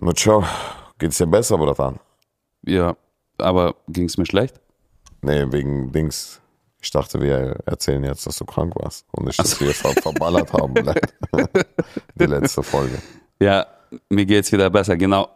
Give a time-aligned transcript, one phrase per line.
[0.00, 0.44] Na ciao,
[0.98, 2.00] geht's dir besser, Bratan?
[2.66, 2.96] Ja,
[3.38, 4.60] aber ging es mir schlecht?
[5.22, 6.40] Nee, wegen Dings.
[6.82, 10.52] Ich dachte, wir erzählen jetzt, dass du krank warst und nicht, dass wir ver verballert
[10.52, 10.74] haben.
[12.16, 13.00] Die letzte Folge.
[13.38, 13.66] Ja,
[14.08, 15.28] mir geht's wieder besser, genau.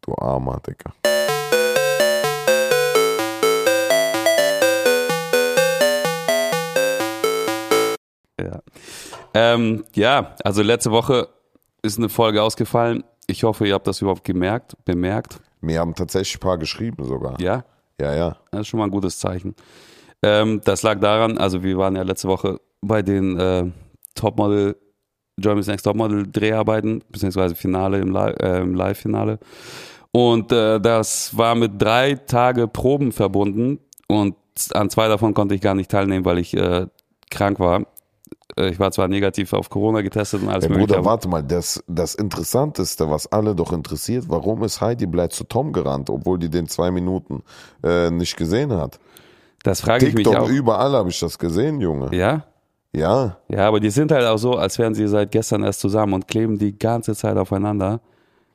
[0.00, 0.94] Du armer Dicker.
[8.40, 8.62] Ja.
[9.34, 11.28] Ähm, ja, also letzte Woche
[11.82, 13.04] ist eine Folge ausgefallen.
[13.26, 15.40] Ich hoffe, ihr habt das überhaupt gemerkt, bemerkt.
[15.60, 17.40] Mir haben tatsächlich ein paar geschrieben sogar.
[17.40, 17.64] Ja,
[18.00, 18.36] Ja, ja.
[18.50, 19.54] das ist schon mal ein gutes Zeichen.
[20.22, 23.66] Ähm, das lag daran, also wir waren ja letzte Woche bei den äh,
[24.14, 24.76] Topmodel,
[25.38, 29.38] Germany's Next Topmodel Dreharbeiten, beziehungsweise Finale im, Li äh, im Live-Finale.
[30.12, 33.78] Und äh, das war mit drei Tage Proben verbunden
[34.08, 34.34] und
[34.74, 36.86] an zwei davon konnte ich gar nicht teilnehmen, weil ich äh,
[37.30, 37.86] krank war.
[38.56, 40.88] Äh, Ich war zwar negativ auf Corona getestet und alles Ey, mögliche.
[40.88, 45.44] Bruder, warte mal, das, das Interessanteste, was alle doch interessiert, warum ist Heidi Bleit zu
[45.44, 47.42] Tom gerannt, obwohl die den zwei Minuten
[47.82, 48.98] äh, nicht gesehen hat?
[49.62, 50.48] Das frage ich mich auch.
[50.48, 52.14] überall habe ich das gesehen, Junge.
[52.14, 52.44] Ja?
[52.92, 56.14] Ja, Ja, aber die sind halt auch so, als wären sie seit gestern erst zusammen
[56.14, 58.00] und kleben die ganze Zeit aufeinander,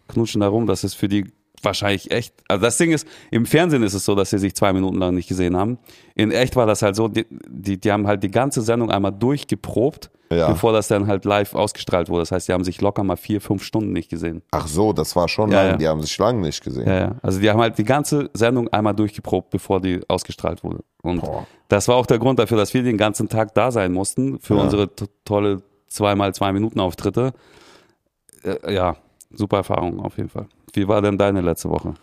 [0.10, 0.68] knutschen da rum.
[0.68, 1.32] Das ist für die
[1.64, 2.34] wahrscheinlich echt.
[2.48, 5.16] Also das Ding ist, im Fernsehen ist es so, dass sie sich zwei Minuten lang
[5.16, 5.78] nicht gesehen haben.
[6.16, 9.12] In echt war das halt so, die, die, die haben halt die ganze Sendung einmal
[9.12, 10.48] durchgeprobt, Ja.
[10.50, 12.22] bevor das dann halt live ausgestrahlt wurde.
[12.22, 14.42] Das heißt, die haben sich locker mal vier, fünf Stunden nicht gesehen.
[14.52, 15.78] ach so, das war schon Ja, lang, ja.
[15.78, 16.88] die haben sich lange nicht gesehen.
[16.88, 17.16] Ja, ja.
[17.22, 20.84] Also die haben halt die ganze Sendung einmal durchgeprobt, bevor die ausgestrahlt wurde.
[21.02, 21.46] Und Boah.
[21.68, 24.56] das war auch der Grund dafür, dass wir den ganzen Tag da sein mussten für
[24.56, 27.34] unsere to- tolle zweimal zwei Minuten Auftritte.
[28.44, 28.96] Äh, ja,
[29.32, 30.48] super Erfahrung auf jeden Fall.
[30.76, 31.94] Wie war denn deine letzte Woche?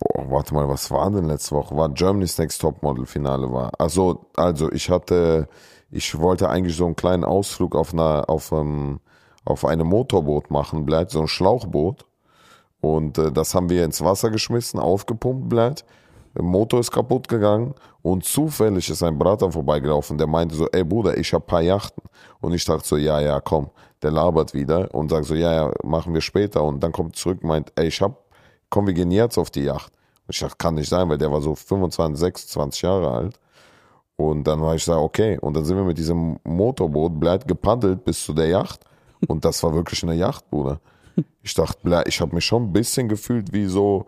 [0.00, 1.76] Boah, warte mal, was war denn letzte Woche?
[1.76, 3.72] War Germany's Next Topmodel Finale war.
[3.78, 5.48] Also, also ich hatte,
[5.90, 9.00] ich wollte eigentlich so einen kleinen Ausflug auf einer, auf einem,
[9.44, 12.06] auf einem Motorboot machen, bleibt so ein Schlauchboot.
[12.80, 15.84] Und äh, das haben wir ins Wasser geschmissen, aufgepumpt bleibt.
[16.34, 20.82] Der Motor ist kaputt gegangen und zufällig ist ein Brater vorbeigelaufen, der meinte so, ey
[20.82, 22.02] Bruder, ich hab paar Yachten.
[22.40, 23.70] Und ich dachte so, ja, ja, komm,
[24.02, 26.64] der labert wieder und sagt so, ja, ja, machen wir später.
[26.64, 28.24] Und dann kommt zurück meint, ey, ich hab,
[28.70, 29.92] komm, wir gehen jetzt auf die Yacht.
[30.26, 33.38] Und ich dachte, kann nicht sein, weil der war so 25, 26 Jahre alt.
[34.16, 35.38] Und dann war ich da, okay.
[35.40, 38.80] Und dann sind wir mit diesem Motorboot bleibt gepaddelt bis zu der Yacht.
[39.28, 40.80] Und das war wirklich eine Yacht, Bruder.
[41.42, 44.06] Ich dachte, ich habe mich schon ein bisschen gefühlt wie so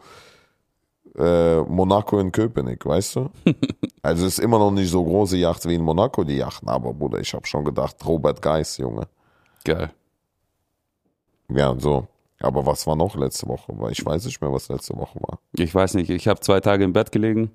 [1.19, 3.30] äh, Monaco in Köpenick, weißt du?
[4.02, 6.92] Also es ist immer noch nicht so große Yacht wie in Monaco, die Yachten, aber
[6.92, 9.08] Bruder, ich habe schon gedacht, Robert Geis, Junge.
[9.64, 9.91] Geil.
[11.48, 12.06] Ja, so.
[12.41, 13.72] Aber was war noch letzte Woche?
[13.91, 15.38] Ich weiß nicht mehr, was letzte Woche war.
[15.56, 17.50] Ich weiß nicht, ich habe zwei Tage im Bett gelegen,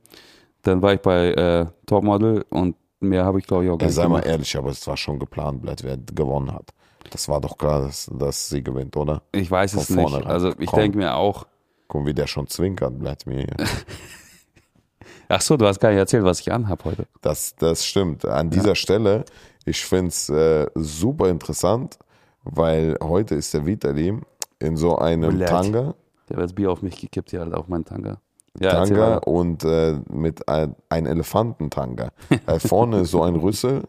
[0.64, 3.88] dann war ich bei äh, Topmodel und mehr habe ich glaube ich auch gar Ja,
[3.90, 6.72] nicht sei mal ehrlich, aber es war schon geplant, bleibt, wer gewonnen hat.
[7.12, 9.22] Das war doch klar, dass, dass sie gewinnt, oder?
[9.32, 10.10] Ich weiß es Von nicht.
[10.10, 10.32] vornherein.
[10.32, 11.46] Also ich denke mir auch,
[11.90, 13.56] Guck, wie der schon zwinkert, bleibt mir hier.
[15.28, 17.08] ach so, du hast gar nicht erzählt, was ich anhab heute.
[17.22, 18.26] Das, das stimmt.
[18.26, 19.26] An dieser Stelle,
[19.66, 21.98] ich find's äh, super interessant,
[22.44, 24.20] weil heute ist der Vitali
[24.60, 25.50] in so einem Blöd.
[25.50, 25.96] Tanga,
[26.30, 28.22] Der hat das Bier auf mich gekippt, hier halt auf meinen Tanga.
[28.60, 32.12] Ja, Tanga und äh, mit ein, ein Elefantentanga.
[32.46, 33.88] äh, vorne ist so ein Rüssel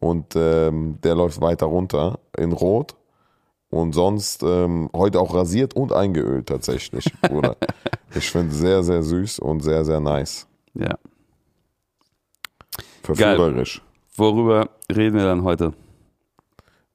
[0.00, 2.96] und ähm, der läuft weiter runter in Rot.
[3.70, 7.56] Und sonst ähm, heute auch rasiert und eingeölt tatsächlich, Bruder.
[8.14, 10.46] ich finde sehr, sehr süß und sehr, sehr nice.
[10.74, 10.96] ja.
[13.02, 13.82] Verführerisch.
[14.16, 15.72] Worüber reden wir dann heute?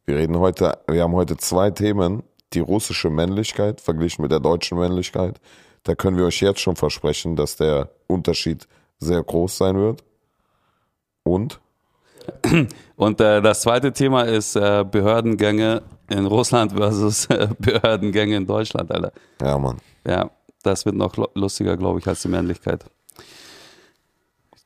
[0.05, 2.23] Wir reden heute, wir haben heute zwei Themen.
[2.53, 5.39] Die russische Männlichkeit verglichen mit der deutschen Männlichkeit.
[5.83, 8.67] Da können wir euch jetzt schon versprechen, dass der Unterschied
[8.99, 10.03] sehr groß sein wird.
[11.23, 11.61] Und
[12.95, 18.91] Und äh, das zweite Thema ist äh, Behördengänge in Russland versus äh, Behördengänge in Deutschland,
[18.91, 19.11] Alter.
[19.41, 19.77] ja, Mann.
[20.05, 20.29] Ja,
[20.63, 22.83] das wird noch lustiger, glaube ich, als die Männlichkeit.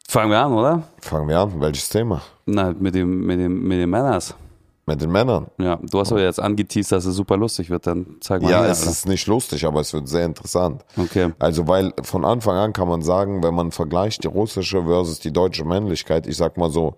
[0.08, 0.84] Fangen wir an, oder?
[1.02, 1.60] Fangen wir an.
[1.60, 2.22] Welches Thema?
[2.46, 4.36] Na, mit dem, mit dem, mit den Männers.
[4.86, 5.48] Mit den Männern.
[5.58, 8.62] Ja, du hast aber jetzt angeteased, dass es super lustig wird, dann zeig mal Ja,
[8.62, 8.92] her, es Alter.
[8.92, 10.86] ist nicht lustig, aber es wird sehr interessant.
[10.96, 11.32] Okay.
[11.40, 15.34] Also, weil von Anfang an kann man sagen, wenn man vergleicht die russische versus die
[15.34, 16.96] deutsche Männlichkeit, ich sag mal so,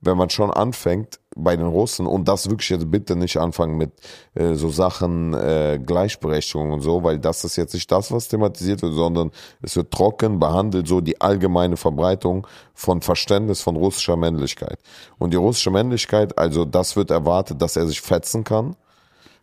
[0.00, 3.92] wenn man schon anfängt bei den Russen und das wirklich jetzt bitte nicht anfangen mit
[4.34, 8.82] äh, so Sachen äh, Gleichberechtigung und so, weil das ist jetzt nicht das, was thematisiert
[8.82, 9.30] wird, sondern
[9.62, 14.78] es wird trocken behandelt, so die allgemeine Verbreitung von Verständnis von russischer Männlichkeit.
[15.18, 18.76] Und die russische Männlichkeit, also das wird erwartet, dass er sich fetzen kann.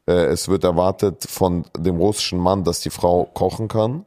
[0.08, 4.06] Äh, es wird erwartet von dem russischen Mann, dass die Frau kochen kann.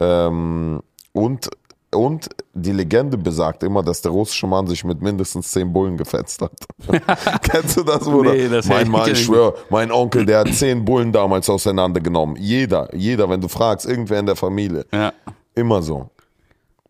[0.00, 0.82] Ähm,
[1.12, 1.50] und
[1.94, 6.42] und die Legende besagt immer, dass der russische Mann sich mit mindestens zehn Bullen gefetzt
[6.42, 6.52] hat.
[7.42, 8.32] Kennst du das, Bruder?
[8.32, 12.36] Nee, das mein Mann, ich ich schwör, mein Onkel, der hat zehn Bullen damals auseinandergenommen.
[12.36, 14.84] Jeder, jeder, wenn du fragst, irgendwer in der Familie.
[14.92, 15.12] Ja.
[15.54, 16.10] Immer so.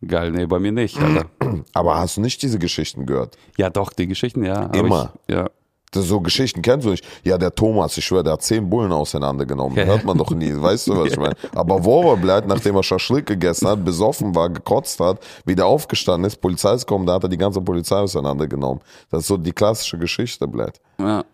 [0.06, 1.26] Geil, nee, bei mir nicht, Alter.
[1.72, 3.36] Aber hast du nicht diese Geschichten gehört?
[3.56, 4.66] Ja, doch, die Geschichten, ja.
[4.66, 5.12] Immer.
[5.26, 5.50] Ich, ja.
[5.94, 7.05] So Geschichten kennst du nicht.
[7.25, 9.76] Ja, der Thomas, ich schwör, der hat zehn Bullen auseinandergenommen.
[9.79, 9.85] Ja.
[9.87, 10.52] Hört man doch nie.
[10.55, 11.35] Weißt du, was ich meine?
[11.55, 16.26] Aber wo er bleibt, nachdem er Schaschlik gegessen hat, besoffen war, gekotzt hat, wieder aufgestanden
[16.26, 18.81] ist, Polizei ist gekommen, da hat er die ganze Polizei auseinandergenommen.
[19.11, 20.81] Das ist so die klassische Geschichte, bleibt.
[20.99, 21.25] ja,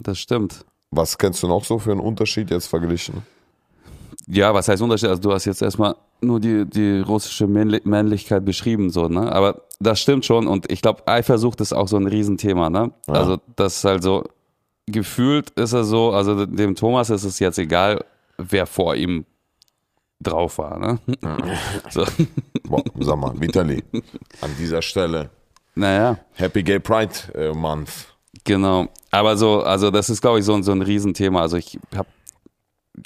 [0.00, 0.64] das stimmt.
[0.90, 3.22] Was kennst du noch so für einen Unterschied jetzt verglichen?
[4.26, 5.08] Ja, was heißt Unterschied?
[5.08, 9.30] Also du hast jetzt erstmal nur die, die russische Männli Männlichkeit beschrieben, so, ne?
[9.32, 12.92] Aber das stimmt schon und ich glaube, Eifersucht ist auch so ein Riesenthema, ne?
[13.08, 13.14] Ja.
[13.14, 14.24] Also das ist halt so,
[14.86, 18.04] gefühlt ist er so, also dem Thomas ist es jetzt egal,
[18.36, 19.24] wer vor ihm
[20.20, 20.98] drauf war, ne?
[21.90, 22.04] so,
[22.64, 23.82] Boah, sag mal, Vitali,
[24.42, 25.30] an dieser Stelle,
[25.74, 27.90] naja, Happy Gay Pride äh, Month.
[28.44, 28.88] genau.
[29.12, 31.40] Aber so, also das ist, glaube ich, so, ein- so ein Riesenthema.
[31.40, 32.08] Also ich habe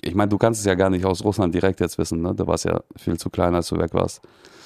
[0.02, 2.34] ich meine, du kannst es ja gar nicht aus Russland direkt jetzt wissen, ne?
[2.34, 4.20] Du warst ja viel zu klein, als du weg warst.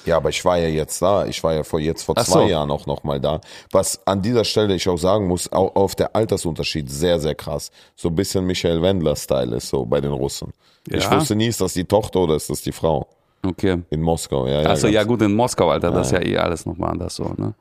[0.05, 1.25] Ja, aber ich war ja jetzt da.
[1.25, 2.47] Ich war ja vor jetzt vor Ach zwei so.
[2.47, 3.41] Jahren auch noch mal da.
[3.71, 7.69] Was an dieser Stelle ich auch sagen muss, auch auf der Altersunterschied sehr sehr krass.
[7.95, 10.53] So ein bisschen Michael Wendler Style ist so bei den Russen.
[10.87, 11.11] Ich Ja?
[11.19, 13.07] wusste nie, ist das die Tochter oder ist das die Frau
[13.45, 13.83] Okay.
[13.89, 14.47] in Moskau?
[14.47, 14.69] Ja, ja.
[14.69, 17.53] Achso, ja gut, in Moskau, Alter, das ist ja eh alles nochmal anders so, ne?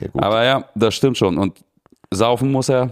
[0.00, 0.08] ja.
[0.22, 1.38] Aber ja, das stimmt schon.
[1.38, 1.58] Und
[2.12, 2.90] saufen muss er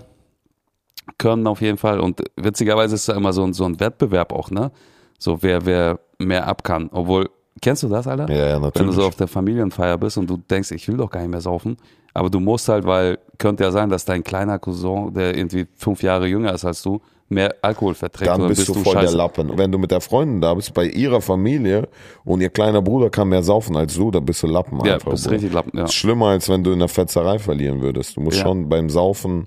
[1.17, 2.01] können auf jeden Fall.
[2.01, 4.71] Und witzigerweise ist da immer so ein, so ein Wettbewerb auch, ne?
[5.19, 6.91] So wer, wer mehr ab kann.
[6.93, 7.29] Obwohl,
[7.63, 8.29] kennst du das, Alter?
[8.31, 8.95] ja, ja, Wenn du natürlich.
[8.95, 11.77] so auf der Familienfeier bist und du denkst, ich will doch gar nicht mehr saufen.
[12.15, 16.03] Aber du musst halt, weil könnte ja sein, dass dein kleiner Cousin, der irgendwie fünf
[16.03, 18.31] Jahre jünger ist als du, mehr Alkohol verträgt.
[18.31, 19.57] dann und bist du voll der Lappen.
[19.59, 21.87] Wenn du mit der Freundin da bist, bei ihrer Familie
[22.25, 25.11] und ihr kleiner Bruder kann mehr saufen als du, dann bist du Lappen Ja, einfach.
[25.11, 25.37] bist Bruder.
[25.37, 25.85] richtig Lappen, ja.
[25.85, 28.17] Ist schlimmer, als wenn du in der Fetzerei verlieren würdest.
[28.17, 28.45] Du musst Ja.
[28.45, 29.47] schon beim Saufen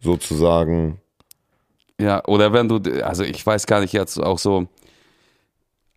[0.00, 0.98] sozusagen
[2.00, 4.66] Ja, oder wenn du, also ich weiß gar nicht jetzt auch so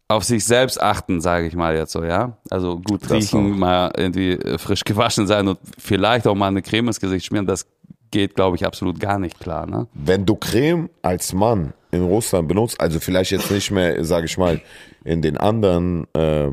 [0.08, 2.38] auf sich selbst achten, sage ich mal jetzt so, ja.
[2.50, 3.58] Also gut Das riechen, auch.
[3.58, 7.48] mal irgendwie äh, frisch gewaschen sein und vielleicht auch mal eine Creme ins Gesicht schmieren,
[7.48, 7.66] das
[8.12, 9.88] geht, glaube ich, absolut gar nicht klar, ne?
[9.94, 14.38] Wenn du Creme als Mann in Russland benutzt, also vielleicht jetzt nicht mehr, sage ich
[14.38, 14.62] mal,
[15.04, 16.52] in den anderen, äh,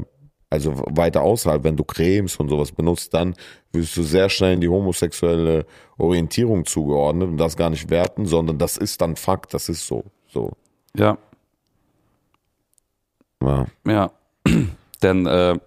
[0.48, 3.34] also weiter außerhalb, wenn du Cremes und sowas benutzt, dann
[3.72, 5.66] wirst du sehr schnell in die homosexuelle
[5.98, 10.04] Orientierung zugeordnet und das gar nicht werten, sondern das ist dann Fakt, das ist so.
[10.28, 10.52] So.
[10.96, 11.18] Ja,
[13.44, 13.66] Ja.
[13.86, 14.10] ja.
[15.02, 15.58] Denn äh,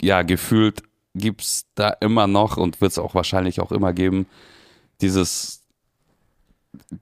[0.00, 0.82] ja, gefühlt
[1.14, 4.26] gibt's da immer noch und wird es auch wahrscheinlich auch immer geben,
[5.00, 5.62] dieses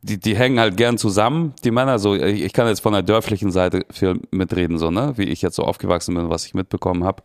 [0.03, 1.99] die, die hängen halt gern zusammen, die Männer.
[1.99, 5.15] So, ich ich kann jetzt von der dörflichen Seite viel mitreden, so, ne?
[5.17, 7.23] Wie ich jetzt so aufgewachsen bin, was ich mitbekommen habe.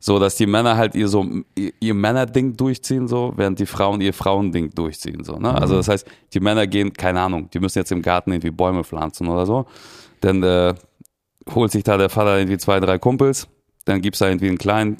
[0.00, 4.00] So, dass die Männer halt ihr so ihr, ihr Männerding durchziehen, so, während die Frauen
[4.00, 5.54] ihr Frauending durchziehen, so, ne?
[5.54, 8.84] Also das heißt, die Männer gehen, keine Ahnung, die müssen jetzt im Garten irgendwie Bäume
[8.84, 9.66] pflanzen oder so.
[10.20, 10.74] Dann äh,
[11.52, 13.48] holt sich da der Vater irgendwie zwei, drei Kumpels,
[13.84, 14.96] dann gibt's da irgendwie einen kleinen,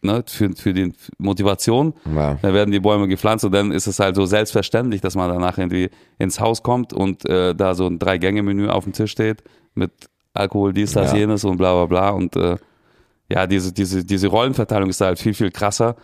[0.00, 1.94] ne, für, für die Motivation.
[2.14, 2.38] Ja.
[2.40, 5.58] Dann werden die Bäume gepflanzt und dann ist es halt so selbstverständlich, dass man danach
[5.58, 9.42] irgendwie ins Haus kommt und äh, da so ein Drei-Gänge-Menü auf dem Tisch steht
[9.74, 9.90] mit
[10.34, 11.18] Alkohol, dies, das, Ja.
[11.18, 12.10] jenes und bla bla bla.
[12.10, 12.56] Und äh,
[13.28, 15.96] ja, diese, diese, diese Rollenverteilung ist da halt viel, viel krasser,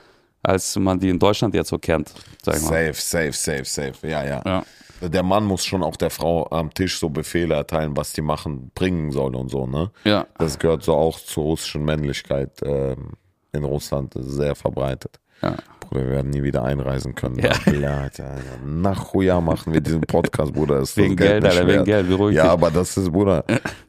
[0.42, 2.12] als man die in Deutschland jetzt so kennt,
[2.42, 2.92] sag ich mal.
[2.94, 4.08] Safe, safe, safe, safe.
[4.08, 4.64] Ja, ja, Ja.
[5.00, 8.70] Der Mann muss schon auch der Frau am Tisch so Befehle erteilen, was die machen,
[8.74, 9.90] bringen soll und so, ne?
[10.04, 10.26] Ja.
[10.38, 13.12] Das gehört so auch zur russischen Männlichkeit ähm,
[13.52, 15.18] in Russland sehr verbreitet.
[15.42, 15.54] Ja.
[15.80, 17.38] Bruder, wir werden nie wieder einreisen können.
[17.38, 17.50] Ja.
[17.50, 18.58] Alter, Alter.
[18.66, 20.80] Nachuja machen wir diesen Podcast, Bruder.
[20.80, 21.84] Ist Wegen Geld Geld, Alter, wegen.
[21.84, 22.52] Geld, beruhig Ja, dich.
[22.52, 23.44] aber das ist, Bruder,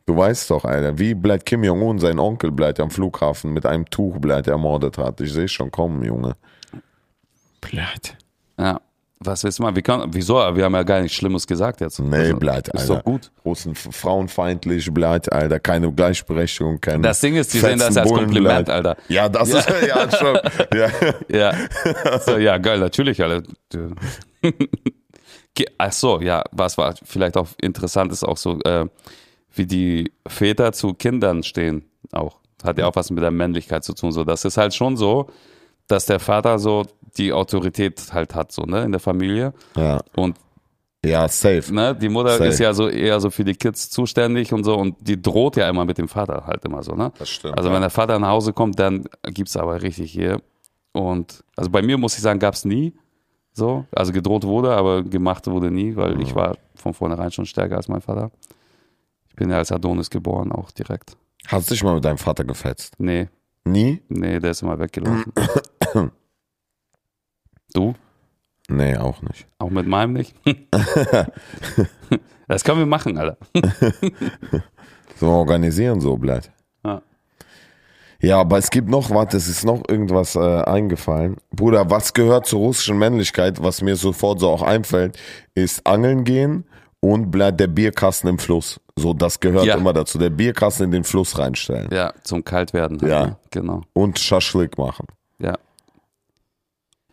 [0.05, 3.89] du weißt doch, Alter, wie bleibt Kim Jong-un, sein Onkel, bleibt am Flughafen mit einem
[3.89, 5.19] Tuch, bleibt ermordet hat.
[5.21, 6.35] Ich sehe schon kommen, Junge.
[7.61, 8.15] Bleibt.
[8.57, 8.79] Ja.
[9.21, 9.75] Was willst du mal?
[9.75, 10.35] Wir können, wieso?
[10.35, 11.99] Wir haben ja gar nichts Schlimmes gesagt jetzt.
[11.99, 12.95] Nee, Also, bleibt, Ist Alter.
[12.95, 13.31] doch gut.
[13.43, 15.59] Russen frauenfeindlich, bleibt, Alter.
[15.59, 18.69] Keine Gleichberechtigung, kein Das Ding ist, die sehen das als Bullen, Kompliment, bleibt.
[18.87, 18.97] Alter.
[19.09, 20.37] Ja, das ist, ja, schon.
[20.73, 20.89] Ja.
[21.27, 21.53] Ja.
[22.25, 23.43] So, ja, geil, natürlich, Alter.
[25.77, 28.85] Ach so, ja, was war vielleicht auch interessant ist auch so, äh,
[29.53, 31.83] wie die Väter zu Kindern stehen
[32.13, 32.37] auch.
[32.63, 34.11] Hat ja auch was mit der Männlichkeit zu tun.
[34.13, 35.27] So, das ist halt schon so,
[35.87, 36.85] dass der Vater so
[37.17, 39.53] die Autorität halt hat, so, ne, in der Familie.
[39.75, 39.99] ja.
[40.15, 40.37] Und
[41.03, 41.73] Ja, safe.
[41.73, 42.49] ne, die Mutter Safe.
[42.49, 45.69] ist ja so eher so für die Kids zuständig und so und die droht ja
[45.69, 47.11] immer mit dem Vater halt immer so, ne?
[47.17, 47.57] Das stimmt.
[47.57, 47.75] Also ja.
[47.75, 50.41] wenn der Vater nach Hause kommt, dann gibt's aber richtig hier.
[50.91, 52.93] Und also bei mir muss ich sagen, gab's nie
[53.53, 53.85] so.
[53.95, 57.87] Also gedroht wurde, aber gemacht wurde nie, weil ich war von vornherein schon stärker als
[57.87, 58.31] mein Vater.
[59.29, 61.15] Ich bin ja als Adonis geboren, auch direkt.
[61.47, 62.95] Hast du dich mal mit deinem Vater gefetzt?
[62.99, 63.27] Nee,
[63.65, 64.01] Nie?
[64.09, 65.31] Nee, der ist immer weggelaufen.
[67.73, 67.93] du?
[68.69, 69.47] Nee, auch nicht.
[69.57, 70.35] Auch mit meinem nicht?
[72.47, 73.37] das können wir machen, Alter.
[75.15, 76.51] So organisieren so bleibt.
[76.85, 77.01] Ja.
[78.21, 81.37] Ja, aber es gibt noch, warte, es ist noch irgendwas äh, eingefallen.
[81.51, 85.17] Bruder, was gehört zur russischen Männlichkeit, was mir sofort so auch einfällt,
[85.55, 86.65] ist Angeln gehen
[86.99, 88.79] und bleibt der Bierkasten im Fluss.
[88.97, 89.75] So, das gehört Ja.
[89.75, 90.17] immer dazu.
[90.17, 91.89] Der Bierkasten in den Fluss reinstellen.
[91.91, 92.99] Ja, zum Kaltwerden.
[93.01, 93.25] Halt, Ja.
[93.27, 93.37] ne?
[93.51, 93.81] Genau.
[93.93, 95.05] Und Schaschlik machen.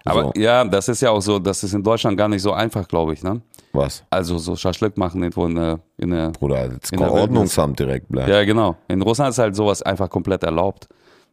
[0.06, 0.32] Aber So.
[0.36, 3.12] ja, das ist ja auch so, das ist in Deutschland gar nicht so einfach, glaube
[3.12, 3.40] ich, ne?
[3.72, 4.04] Was?
[4.08, 8.08] Also so Schaschlik machen irgendwo in der, in der Bruder, jetzt In der Ordnungsamt direkt
[8.08, 8.28] bleibt.
[8.28, 8.76] Ja, genau.
[8.88, 10.88] In Russland ist halt sowas einfach komplett erlaubt.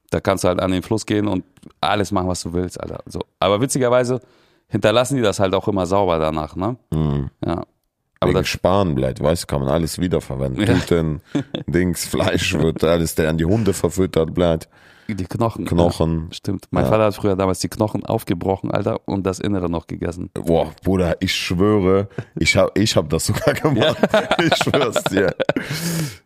[0.10, 1.44] Da kannst du halt an den Fluss gehen und
[1.82, 3.00] alles machen, was du willst, Alter.
[3.06, 3.22] So.
[3.40, 4.20] Aber witzigerweise
[4.68, 6.76] hinterlassen die das halt auch immer sauber danach, ne?
[6.92, 7.30] Mhm.
[7.46, 7.64] Ja.
[8.20, 10.66] Aber das, Sparen bleibt, weißt du, kann man alles wiederverwenden.
[10.66, 10.74] Ja.
[10.76, 11.22] Tüten,
[11.68, 14.70] Dings, Fleisch wird alles, der an die Hunde verfüttert bleibt.
[15.08, 15.66] Die Knochen.
[15.66, 16.28] Knochen.
[16.30, 16.66] Ja, stimmt.
[16.72, 16.90] Mein Ja.
[16.92, 20.30] Vater hat früher damals die Knochen aufgebrochen, Alter, und das Innere noch gegessen.
[20.34, 23.98] Boah, Bruder, ich schwöre, ich hab, ich hab das sogar gemacht.
[24.44, 25.36] Ich schwör's dir.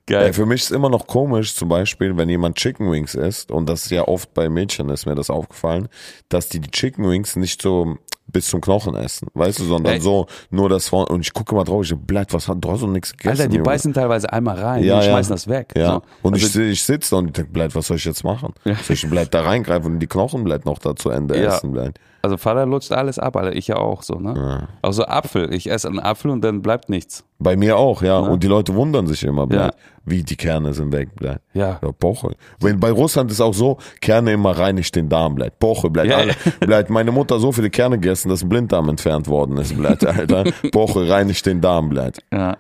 [0.06, 0.28] Geil.
[0.28, 3.68] Ey, für mich ist immer noch komisch, zum Beispiel, wenn jemand Chicken Wings isst, und
[3.68, 5.90] das ist ja oft bei Mädchen, ist mir das aufgefallen,
[6.30, 10.00] dass die die Chicken Wings nicht so bis zum Knochen essen, weißt du, sondern Ey.
[10.02, 13.12] so nur das vorne, und ich gucke mal drauf, ich bleibt, was hat, doch nichts
[13.14, 13.30] gegessen.
[13.30, 13.66] Alter, die Junge.
[13.66, 15.10] beißen teilweise einmal rein Ja, und ja.
[15.10, 15.74] schmeißen das weg.
[15.76, 16.02] Ja, So.
[16.24, 18.54] und Also, ich, ich sitze da und ich denke, bleibt, was soll ich jetzt machen?
[18.66, 18.76] Ja.
[18.76, 21.56] Soll ich bleibt da reingreifen und die Knochen bleibt noch da zu Ende Ja.
[21.56, 22.00] essen bleibt?
[22.22, 23.56] Also Vater lutscht alles ab, Alter.
[23.56, 24.34] Ich ja auch so, ne?
[24.36, 24.68] Ja.
[24.82, 25.54] Auch so Apfel.
[25.54, 27.24] Ich esse einen Apfel und dann bleibt nichts.
[27.40, 28.18] Bei mir auch, ja.
[28.20, 29.72] Und die Leute wundern sich immer, Ja.
[30.06, 31.42] wie die Kerne sind weg, bleibt.
[31.54, 31.80] Ja.
[31.82, 32.36] Ja, Boche.
[32.60, 35.60] Wenn bei Russland ist auch so, Kerne immer reinigt den Darm, bleibt.
[35.60, 36.90] Boche, bleibt Ja, alle, bleibt.
[36.90, 40.46] Meine Mutter hat so viele Kerne gegessen, dass ein Blinddarm entfernt worden ist, bleibt, Alter.
[40.72, 42.20] Boche reinigt den Darm, bleibt.
[42.34, 42.58] Ja.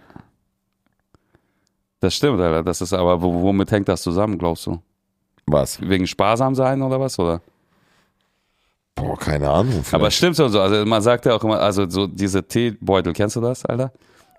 [1.99, 2.63] Das stimmt, Alter.
[2.63, 4.79] Das ist aber, wo- womit hängt das zusammen, glaubst du?
[5.47, 5.79] Was?
[5.81, 7.41] Wegen sparsam sein oder was, oder?
[8.97, 9.83] Boah, keine Ahnung.
[9.83, 9.93] Vielleicht.
[9.93, 10.59] Aber stimmt schon so.
[10.59, 13.93] Also man sagt ja auch immer, also so diese Teebeutel, kennst du das, Alter?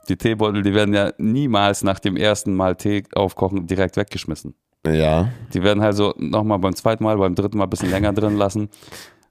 [0.09, 4.55] Die Teebeutel, die werden ja niemals nach dem ersten Mal Tee aufkochen direkt weggeschmissen.
[4.87, 5.29] ja.
[5.55, 8.37] Die werden halt so nochmal beim zweiten Mal, beim dritten Mal ein bisschen länger drin
[8.37, 8.69] lassen.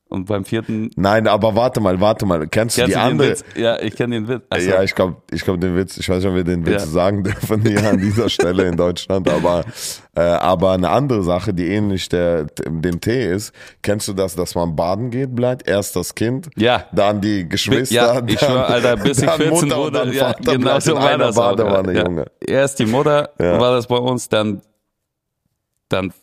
[0.09, 0.89] Und beim vierten.
[0.95, 2.47] Nein, aber warte mal, warte mal.
[2.47, 3.29] Kennst du Kennst die du den andere?
[3.31, 3.43] Witz?
[3.57, 4.43] Ja, ich kenne den Witz.
[4.49, 6.83] Also, Ja, ich glaube, ich glaub, den Witz, ich weiß nicht, ob wir den Witz
[6.83, 6.87] Ja.
[6.87, 9.65] sagen dürfen hier an dieser Stelle in Deutschland, aber,
[10.15, 14.55] äh, aber eine andere Sache, die ähnlich der, dem Tee ist, kennst du das, dass
[14.55, 15.67] man baden geht, bleibt?
[15.67, 16.85] Erst das Kind, Ja.
[16.93, 20.13] dann die Geschwister, Ja, ich dann, schwör, Alter, bis ich dann 14 Mutter wurde, dann
[20.13, 21.49] ja, Vater genau so in war einer das auch.
[21.57, 22.03] Badewanne, ja.
[22.05, 22.25] Junge.
[22.39, 23.59] Erst die Mutter Ja.
[23.59, 24.61] war das bei uns, dann,
[25.89, 26.13] dann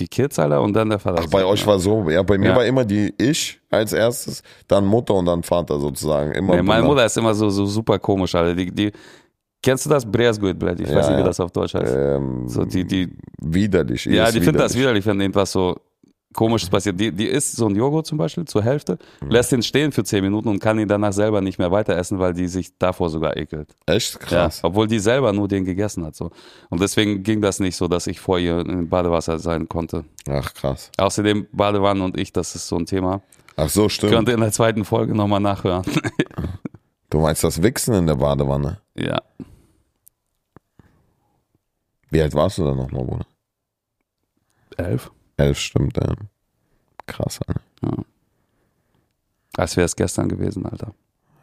[0.00, 1.22] die Kids, Alter, und dann der Vater.
[1.24, 2.56] Ach, bei euch war so, ja, bei mir Ja.
[2.56, 6.32] war immer die ich als erstes, dann Mutter und dann Vater sozusagen.
[6.32, 6.84] Immer Nee, meine.
[6.84, 8.54] Mutter ist immer so, so super komisch, Alter.
[8.54, 8.90] Die, die,
[9.62, 10.04] kennst du das?
[10.10, 10.80] Brezguit, blöd.
[10.80, 11.94] Ich Ja, weiß nicht, wie das auf Deutsch heißt.
[11.96, 13.08] ähm, so, die, die,
[13.40, 14.04] widerlich.
[14.06, 15.04] ja, die findet das widerlich.
[15.04, 15.76] widerlich, wenn irgendwas so
[16.34, 16.98] komisches passiert.
[17.00, 19.30] Die, die isst so einen Joghurt zum Beispiel zur Hälfte, Mhm.
[19.30, 22.18] lässt den stehen für 10 Minuten und kann ihn danach selber nicht mehr weiter essen,
[22.18, 23.74] weil die sich davor sogar ekelt.
[23.86, 24.60] Echt Ja, krass.
[24.62, 26.14] obwohl die selber nur den gegessen hat.
[26.14, 26.30] So.
[26.68, 30.04] Und deswegen ging das nicht so, dass ich vor ihr im Badewasser sein konnte.
[30.28, 30.90] Ach, krass.
[30.98, 33.22] Außerdem Badewanne und ich, das ist so ein Thema.
[33.56, 34.12] Ach so, stimmt.
[34.12, 35.84] Könnt ihr in der zweiten Folge nochmal nachhören.
[37.10, 38.78] Du meinst das Wichsen in der Badewanne?
[38.94, 39.20] ja.
[42.10, 43.26] Wie alt warst du da nochmal, Bruder?
[44.76, 45.10] Elf?
[45.40, 46.14] Elf, stimmt, ja.
[47.06, 48.04] Krass, Alter.
[49.56, 50.92] Als wäre es gestern gewesen, Alter.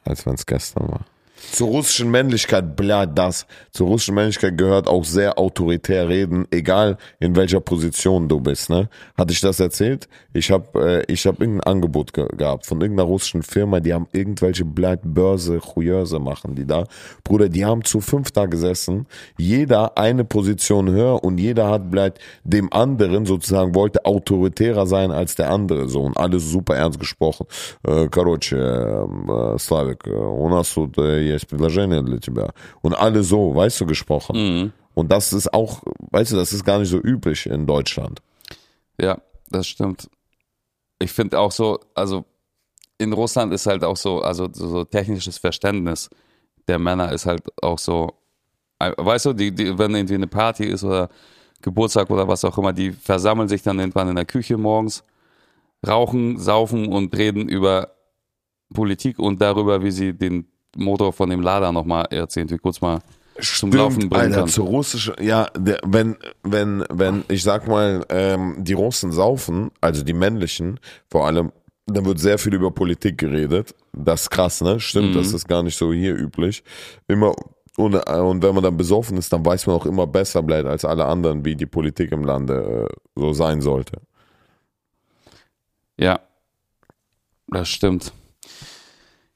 [0.05, 1.05] Als wenn es gestern war.
[1.50, 3.46] Zur russischen Männlichkeit, bla, das.
[3.72, 8.88] Zur russischen Männlichkeit gehört auch sehr autoritär reden, egal in welcher Position du bist, ne?
[9.18, 10.08] Hatte ich das erzählt?
[10.32, 14.06] Ich habe äh, ich hab irgendein Angebot ge gehabt von irgendeiner russischen Firma, die haben
[14.12, 16.84] irgendwelche Blatt Börse, Chuyeuse machen die da.
[17.24, 22.20] Bruder, die haben zu fünf da gesessen, jeder eine Position höher und jeder hat bleibt
[22.44, 27.46] dem anderen sozusagen wollte autoritärer sein als der andere, so und alles super ernst gesprochen.
[27.86, 32.52] Äh, Короче, äh, Slavik, äh, у нас тут äh, есть предложение для тебя.
[32.82, 34.36] Und alle so, weißt du, gesprochen.
[34.36, 34.72] Mhm.
[34.94, 38.20] Und das ist auch, weißt du, das ist gar nicht so üblich in Deutschland.
[39.00, 39.18] Ja,
[39.50, 40.08] das stimmt.
[40.98, 42.24] Ich finde auch so, also
[42.98, 46.08] in Russland ist halt auch so, also so, so technisches Verständnis
[46.68, 48.12] der Männer ist halt auch so,
[48.78, 51.08] äh, weißt du, die, die, wenn irgendwie eine Party ist oder
[51.60, 55.04] Geburtstag oder was auch immer, die versammeln sich dann irgendwann in der Küche morgens,
[55.86, 57.92] rauchen, saufen und reden über
[58.72, 62.99] Politik und darüber, wie sie den Motor von dem Lader nochmal erzählen, wie kurz mal
[63.39, 64.47] zum Laufen bringen Alter, kann.
[64.47, 70.03] zu russischen, ja, der, wenn, wenn, wenn, ich sag mal, ähm, die Russen saufen, also
[70.03, 71.51] die männlichen, vor allem,
[71.85, 73.75] dann wird sehr viel über Politik geredet.
[73.93, 74.79] Das ist krass, ne?
[74.79, 76.63] Stimmt, das ist gar nicht so hier üblich.
[77.07, 77.33] Immer,
[77.77, 80.67] und, äh, und wenn man dann besoffen ist, dann weiß man auch immer besser bleibt
[80.67, 84.01] als alle anderen, wie die Politik im Lande äh, so sein sollte.
[85.97, 86.19] Ja,
[87.47, 88.11] das stimmt.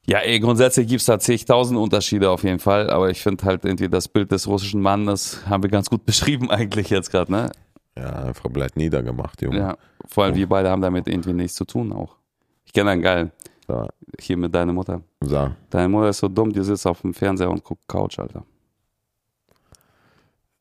[0.06, 3.88] Ja, ey, grundsätzlich gibt's da zigtausend Unterschiede auf jeden Fall, aber ich finde halt irgendwie
[3.88, 7.52] das Bild des russischen Mannes haben wir ganz gut beschrieben eigentlich jetzt gerade, ne?
[7.96, 9.58] Ja, einfach bleibt niedergemacht, Junge.
[9.58, 12.16] Ja, vor allem wir beide haben damit irgendwie nichts zu tun auch.
[12.64, 13.30] Ich kenne einen geil,
[13.68, 13.86] So,
[14.18, 15.02] hier mit deiner Mutter.
[15.22, 15.50] so.
[15.70, 18.44] Deine Mutter ist so dumm, die sitzt auf dem Fernseher und guckt Couch, Alter.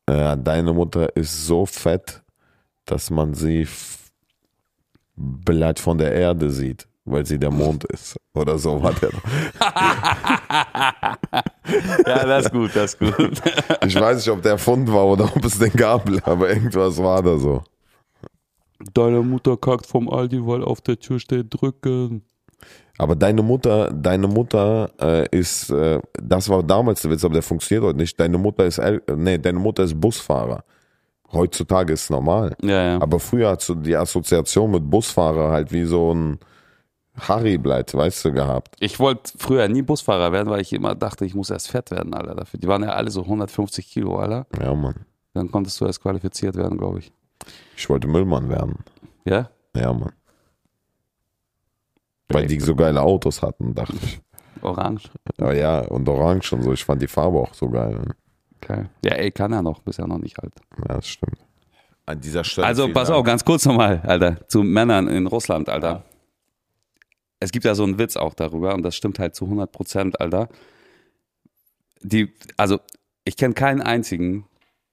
[0.08, 2.22] Äh, deine Mutter ist so fett,
[2.86, 3.68] dass man sie
[5.16, 8.18] bleibt von der Erde sieht, weil sie der Mond ist.
[8.34, 9.12] Oder so war der.
[12.06, 13.42] Ja, das ist gut, das ist gut.
[13.86, 17.22] Ich weiß nicht, ob der Fund war oder ob es den gab, aber irgendwas war
[17.22, 17.64] da so.
[18.94, 22.24] Deine Mutter kackt vom Aldi, weil auf der Tür steht drücken.
[22.98, 27.44] Aber deine Mutter, deine Mutter äh, ist, äh, das war damals der Witz, aber der
[27.44, 28.20] funktioniert heute nicht.
[28.20, 30.64] Deine Mutter ist, El nee, deine Mutter ist Busfahrer.
[31.32, 32.56] Heutzutage ist es normal.
[32.62, 33.02] Ja, ja.
[33.02, 36.40] Aber früher hast du die Assoziation mit Busfahrer halt wie so ein
[37.20, 38.76] Harry-Bleit, weißt du, gehabt.
[38.80, 42.14] Ich wollte früher nie Busfahrer werden, weil ich immer dachte, ich muss erst fett werden,
[42.14, 42.36] Alter.
[42.36, 42.60] Dafür.
[42.60, 44.48] Die waren ja alle so 150 Kilo, Alter.
[44.60, 45.06] Ja, Mann.
[45.34, 47.12] Dann konntest du erst qualifiziert werden, glaube ich.
[47.76, 48.80] Ich wollte Müllmann werden.
[49.26, 49.50] Ja?
[49.76, 50.14] Ja, Mann.
[52.30, 54.22] Weil die so geile Autos hatten, dachte ich.
[54.62, 55.10] Orange.
[55.38, 56.74] Aber ja, und orange und so.
[56.74, 58.00] Ich fand die Farbe auch so geil.
[58.62, 58.86] Okay.
[59.04, 60.54] Ja, ey, kann er noch, bisher noch nicht halt.
[60.88, 61.38] Ja, das stimmt.
[62.06, 62.68] An dieser Stelle.
[62.68, 63.20] Also pass Dank.
[63.20, 66.04] auf, ganz kurz nochmal, Alter, zu Männern in Russland, Alter.
[67.42, 70.22] Es gibt ja so einen Witz auch darüber und das stimmt halt zu 100 Prozent,
[70.22, 70.48] Alter.
[72.02, 72.80] Die, also
[73.26, 74.46] ich kenne keinen einzigen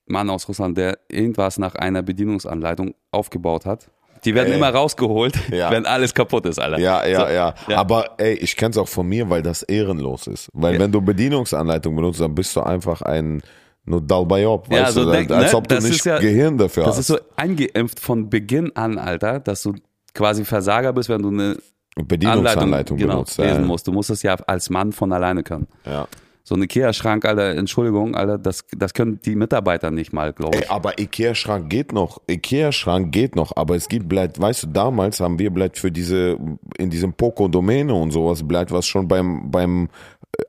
[0.05, 3.89] Mann aus Russland, der irgendwas nach einer Bedienungsanleitung aufgebaut hat.
[4.25, 4.57] Die werden Ey.
[4.57, 5.71] immer rausgeholt, Ja.
[5.71, 6.77] wenn alles kaputt ist, Alter.
[6.79, 7.77] Ja, ja, So, ja, ja.
[7.77, 10.49] Aber ey, ich kenn's auch von mir, weil das ehrenlos ist.
[10.53, 10.79] Weil Ja.
[10.81, 13.41] wenn du Bedienungsanleitung benutzt, dann bist du einfach ein
[13.85, 16.93] nur Dalbayob, weißt so du, denk- als ne, ob du das nicht Gehirn dafür Das
[16.97, 16.99] hast.
[16.99, 19.75] ist so eingeimpft von Beginn an, Alter, dass du
[20.13, 21.57] quasi Versager bist, wenn du eine
[22.03, 23.37] Bedienungsanleitung Anleitung genau, benutzt.
[23.37, 23.67] Lesen ja.
[23.67, 23.87] musst.
[23.87, 25.67] Du musst es ja als Mann von alleine können.
[25.85, 26.07] ja.
[26.49, 30.63] So ein Ikea-Schrank, Alter, Entschuldigung, Alter, das, das können die Mitarbeiter nicht mal, glaube Ey,
[30.63, 30.71] ich.
[30.71, 32.21] aber Ikea-Schrank geht noch.
[32.27, 36.39] Ikea-Schrank geht noch, aber es gibt bleibt, weißt du, damals haben wir bleibt für diese,
[36.79, 39.89] in diesem Poco-Domäne und sowas bleibt, was schon beim, beim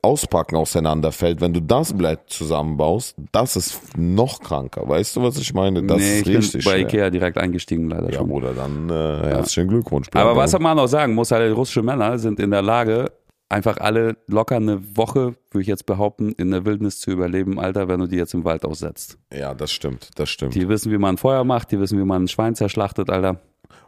[0.01, 1.41] Auspacken auseinanderfällt.
[1.41, 4.87] Wenn du das bleibt zusammenbaust, das ist noch kranker.
[4.87, 5.83] Weißt du, was ich meine?
[5.83, 6.81] Das nee, ist ich bin richtig bei schwer.
[6.81, 8.27] Ikea direkt eingestiegen, leider Ja, schon.
[8.29, 10.07] Bruder, dann äh, herzlichen Glückwunsch.
[10.13, 10.43] Aber Bruder.
[10.43, 13.11] was man auch sagen muss, halt, russische Männer sind in der Lage,
[13.49, 17.87] einfach alle locker eine Woche, würde ich jetzt behaupten, in der Wildnis zu überleben, Alter,
[17.87, 19.17] wenn du die jetzt im Wald aussetzt.
[19.33, 20.55] Ja, das stimmt, das stimmt.
[20.55, 23.39] Die wissen, wie man Feuer macht, die wissen, wie man ein Schwein zerschlachtet, Alter.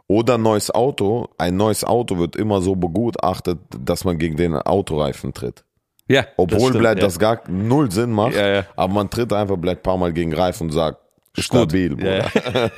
[0.06, 1.28] Oder ein neues Auto.
[1.38, 5.64] Ein neues Auto wird immer so begutachtet, dass man gegen den Autoreifen tritt.
[6.07, 7.05] Ja, Obwohl stimmt, bleibt ja.
[7.07, 8.65] das gar null Sinn macht, Ja, ja.
[8.75, 10.97] aber man tritt einfach bleibt ein paar Mal gegen Reifen und sagt,
[11.35, 11.43] gut.
[11.45, 12.71] stabil, Ja, Bruder.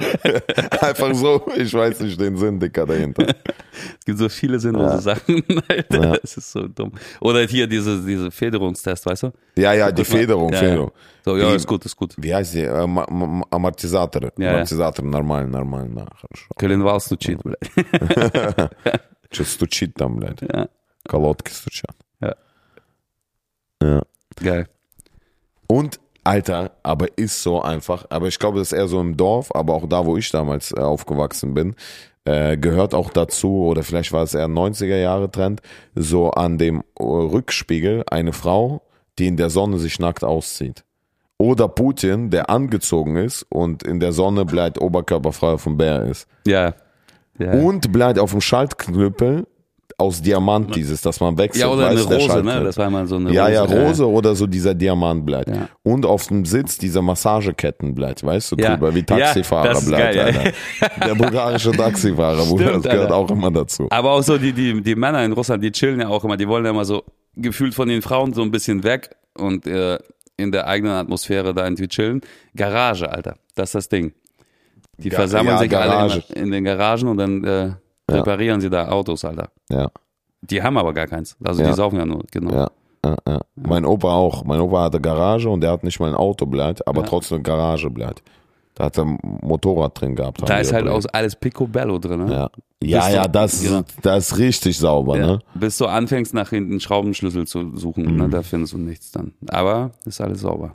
[0.81, 3.27] einfach so, ich weiß nicht den Sinn, Dicker, dahinter.
[3.99, 6.03] Es gibt so viele sinnlose Sachen, Alter.
[6.03, 6.17] Ja.
[6.21, 6.91] Das ist so dumm.
[7.21, 9.31] Oder hier diese, diese Federungstest, weißt du?
[9.55, 10.17] Ja, ja, die Guck mal.
[10.19, 10.91] Federung, Ja, Federung.
[11.23, 12.13] So, ja, Die- ist gut, ist gut.
[12.17, 12.63] Wie heißt die?
[12.63, 14.23] Äh, Ma- Ma- Amortisator.
[14.23, 14.51] Ja, ja.
[14.55, 16.47] Amortisator, normal, normal, na, хорошо.
[16.57, 18.71] Коленвал стучит, блядь.
[19.31, 20.41] Что стучит там, блядь?
[20.41, 20.67] Ja.
[21.07, 21.95] Колодки стучат.
[23.82, 24.02] Ja.
[24.36, 24.66] Geil.
[25.66, 29.54] Und, Alter, aber ist so einfach, aber ich glaube, das ist eher so im Dorf,
[29.54, 31.74] aber auch da, wo ich damals äh, aufgewachsen bin,
[32.24, 35.62] äh, gehört auch dazu, oder vielleicht war es eher ein 90er Jahre Trend,
[35.94, 38.82] so an dem äh, Rückspiegel eine Frau,
[39.18, 40.84] die in der Sonne sich nackt auszieht.
[41.38, 46.26] Oder Putin, der angezogen ist und in der Sonne bleibt oberkörperfrei auf dem Bär ist.
[46.46, 46.74] Ja.
[47.38, 49.46] Ja, Und bleibt auf dem Schaltknüppel
[49.98, 51.64] aus Diamant dieses, dass man wechselt.
[51.64, 52.62] ja oder eine Rose, ne?
[52.64, 53.54] Das war mal so eine Ja, Rose.
[53.54, 55.48] ja, Rose oder so dieser Diamant bleibt.
[55.48, 55.68] Ja.
[55.84, 58.72] Und auf dem Sitz dieser Massageketten bleibt, weißt du, Ja.
[58.76, 60.40] drüber, wie Ja, Taxifahrer ist bleibt, geil, ja.
[60.40, 61.00] Alter.
[61.08, 63.14] Der bulgarische Taxifahrer, Bruder, das Stimmt, gehört Alter.
[63.16, 63.86] auch immer dazu.
[63.90, 66.46] Aber auch so die, die, die Männer in Russland, die chillen ja auch immer, die
[66.46, 67.02] wollen ja immer so
[67.34, 69.98] gefühlt von den Frauen so ein bisschen weg und äh,
[70.36, 72.20] in der eigenen Atmosphäre da irgendwie chillen.
[72.54, 74.12] Garage, Alter, das ist das Ding.
[74.98, 76.22] Die Ga- versammeln ja, sich Garage.
[76.28, 77.70] alle in, in den Garagen und dann äh,
[78.10, 79.50] reparieren sie da Autos, Alter.
[79.70, 79.90] Ja,
[80.42, 81.36] Die haben aber gar keins.
[81.44, 82.52] Also die saufen ja nur, genau.
[82.52, 82.70] ja.
[83.04, 83.40] Ja, ja.
[83.54, 84.44] Mein Opa auch.
[84.44, 87.06] Mein Opa hatte Garage und der hat nicht mal ein Auto bleibt, aber Ja.
[87.06, 88.22] trotzdem eine Garage bleibt.
[88.74, 90.42] Da hat er ein Motorrad drin gehabt.
[90.48, 92.32] Da ist halt aus alles Picobello drin, ne?
[92.32, 92.50] Ja,
[92.82, 93.82] ja, ja das, genau.
[94.02, 95.26] das ist richtig sauber, Ja.
[95.26, 95.38] ne?
[95.54, 98.16] Bis du anfängst, nach hinten Schraubenschlüssel zu suchen, Mhm.
[98.16, 98.28] ne?
[98.28, 99.32] da findest du nichts dann.
[99.48, 100.74] Aber ist alles sauber.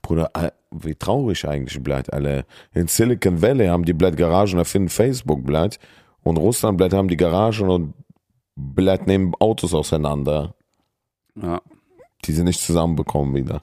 [0.00, 2.44] Bruder, äh, wie traurig eigentlich bleibt, alle.
[2.72, 5.78] In Silicon Valley haben die bleibt Garagen, erfinden Facebook bleibt.
[6.24, 7.94] Und Russland bleibt haben die Garagen und
[8.56, 10.54] bleibt nehmen Autos auseinander.
[11.40, 11.60] Ja.
[12.24, 13.62] Die sind nicht zusammenbekommen wieder.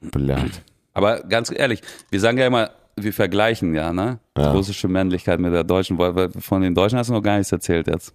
[0.00, 0.62] Bleibt.
[0.94, 4.18] Aber ganz ehrlich, wir sagen ja immer, wir vergleichen ja, ne?
[4.38, 4.52] Ja.
[4.52, 5.98] Russische Männlichkeit mit der deutschen.
[6.40, 8.14] Von den Deutschen hast du noch gar nichts erzählt jetzt.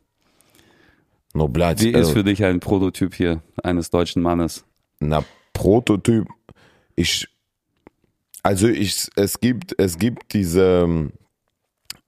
[1.33, 1.81] No, bleibt.
[1.81, 4.65] Wie ist also für dich ein Prototyp hier eines deutschen Mannes?
[4.99, 6.27] Na, Prototyp.
[6.95, 7.27] Ich,
[8.43, 11.13] also ich, es gibt, es gibt diese, ähm,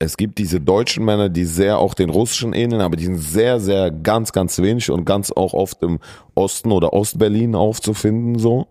[0.04, 3.60] es gibt diese deutschen Männer, die sehr auch den russischen ähneln, aber die sind sehr,
[3.60, 6.00] sehr ganz, ganz wenig und ganz auch oft im
[6.36, 8.68] Osten oder Ostberlin aufzufinden, so.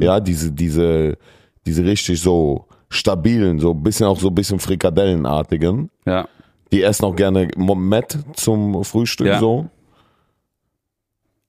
[0.00, 1.18] Ja, diese, diese,
[1.66, 5.90] diese richtig so stabilen, so ein bisschen auch so ein bisschen Frikadellenartigen.
[6.04, 6.28] Ja.
[6.72, 9.40] Die essen auch gerne Met zum Frühstück Ja.
[9.40, 9.66] so.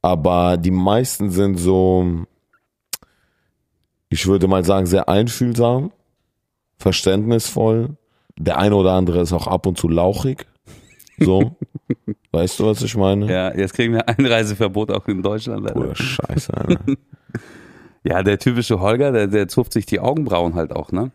[0.02, 2.26] Aber die meisten sind so,
[4.10, 5.92] ich würde mal sagen, sehr einfühlsam,
[6.78, 7.98] verständnisvoll.
[8.38, 10.45] Der eine oder andere ist auch ab und zu lauchig.
[11.19, 11.56] So.
[12.32, 13.32] weißt du, was ich meine?
[13.32, 15.67] Ja, jetzt kriegen wir Einreiseverbot auch in Deutschland.
[15.67, 15.80] Alter.
[15.80, 16.80] Oder Scheiße, Alter.
[18.04, 21.12] Ja, der typische Holger, der, der zupft sich die Augenbrauen halt auch, ne?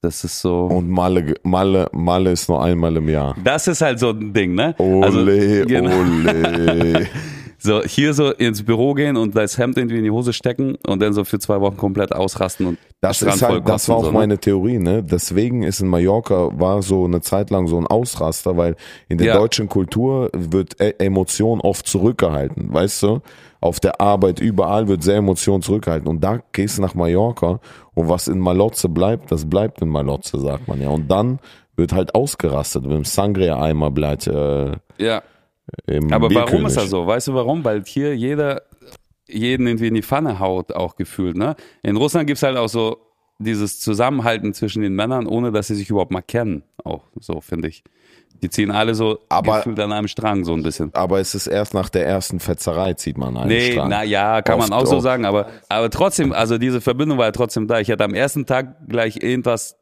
[0.00, 0.64] Das ist so.
[0.64, 3.36] Und Malle, Malle, Malle ist nur einmal im Jahr.
[3.44, 4.74] Das ist halt so ein Ding, ne?
[4.78, 5.90] Ole, genau.
[5.90, 7.08] ole.
[7.62, 11.00] So, hier so ins Büro gehen und das Hemd irgendwie in die Hose stecken und
[11.00, 14.10] dann so für zwei Wochen komplett ausrasten und Das ist halt, das war auch so,
[14.10, 14.18] ne?
[14.18, 15.02] meine Theorie, ne?
[15.02, 18.74] Deswegen ist in Mallorca war so eine Zeit lang so ein Ausraster, weil
[19.08, 19.38] in der Ja.
[19.38, 23.20] deutschen Kultur wird E- Emotion oft zurückgehalten, weißt du?
[23.60, 27.60] Auf der Arbeit überall wird sehr Emotion zurückgehalten und da gehst du nach Mallorca
[27.94, 30.88] und was in Malotze bleibt, das bleibt in Malotze, sagt man ja.
[30.88, 31.38] Und dann
[31.76, 35.22] wird halt ausgerastet, wenn im Sangria-Eimer bleibt äh, Ja.
[35.86, 36.66] Aber warum Bierkönig.
[36.66, 37.06] ist das so?
[37.06, 37.64] Weißt du warum?
[37.64, 38.62] Weil hier jeder
[39.28, 41.56] jeden irgendwie in die Pfanne haut, auch gefühlt, ne?
[41.82, 42.98] In Russland gibt's halt auch so
[43.38, 46.62] dieses Zusammenhalten zwischen den Männern, ohne dass sie sich überhaupt mal kennen.
[46.84, 47.82] Auch so, finde ich.
[48.42, 50.90] Die ziehen alle so Aber- gefühlt an einem Strang, so ein bisschen.
[50.94, 53.88] Aber es ist erst nach der ersten Fetzerei zieht man einen Nee, Strang.
[53.88, 57.26] na ja, kann man Oft auch so sagen, aber, aber trotzdem, also diese Verbindung war
[57.26, 57.78] ja trotzdem da.
[57.80, 59.76] Ich hätte am ersten Tag gleich irgendwas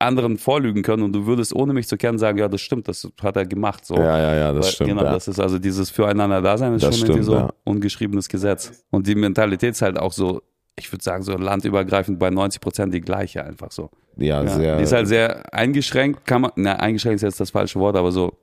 [0.00, 3.06] anderen vorlügen können und du würdest ohne mich zu kennen sagen, ja, das stimmt, das
[3.22, 3.84] hat er gemacht.
[3.84, 3.94] So.
[3.96, 4.90] Ja, ja, ja, das Weil- stimmt.
[4.90, 5.12] Genau, ja.
[5.12, 7.50] das ist also dieses Füreinander-Dasein ist Das schon irgendwie stimmt, so ja.
[7.64, 8.84] ungeschriebenes Gesetz.
[8.90, 10.42] Und die Mentalität ist halt auch so,
[10.78, 13.90] ich würde sagen, so landübergreifend bei 90 Prozent die gleiche einfach so.
[14.16, 14.76] ja, Ja, sehr.
[14.78, 18.10] die ist halt sehr eingeschränkt, kann man, na, eingeschränkt ist jetzt das falsche Wort, aber
[18.12, 18.38] so,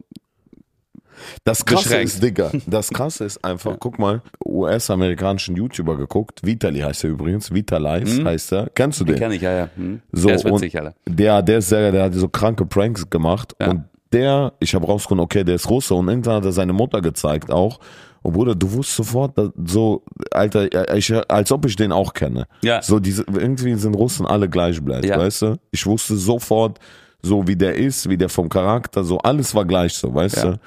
[1.43, 2.05] Das krasse beschränkt.
[2.13, 7.53] ist, Digga, das krasse ist einfach, guck mal, US-amerikanischen YouTuber geguckt, Vitali heißt er übrigens,
[7.53, 9.15] Vitalize heißt er, kennst du den?
[9.15, 9.69] kenne ich, ja, ja.
[9.75, 10.01] Hm.
[10.11, 10.93] So, der ist witzig, Alter.
[11.07, 13.69] Der, der ist sehr, der hat so kranke Pranks gemacht Ja.
[13.69, 17.01] und der, ich habe rausgefunden, okay, der ist Russe und irgendwann hat er seine Mutter
[17.01, 17.79] gezeigt auch.
[18.21, 22.47] Und Bruder, du wusstest sofort, dass so, Alter, ich, als ob ich den auch kenne.
[22.63, 22.81] Ja.
[22.81, 25.17] So diese, irgendwie sind Russen alle gleich bleibt, Ja.
[25.17, 25.55] weißt du?
[25.71, 26.79] Ich wusste sofort,
[27.21, 30.43] so wie der ist, wie der vom Charakter, so alles war gleich so, weißt Ja.
[30.51, 30.59] du?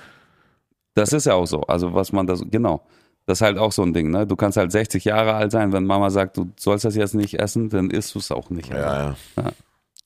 [0.94, 1.62] Das ist ja auch so.
[1.62, 2.82] Also was man das, genau.
[3.26, 4.26] Das ist halt auch so ein Ding, ne?
[4.26, 7.38] Du kannst halt 60 Jahre alt sein, wenn Mama sagt, du sollst das jetzt nicht
[7.38, 8.72] essen, dann isst du es auch nicht.
[8.72, 8.86] Alter.
[8.86, 9.02] Ja,
[9.36, 9.44] ja.
[9.44, 9.52] Ja.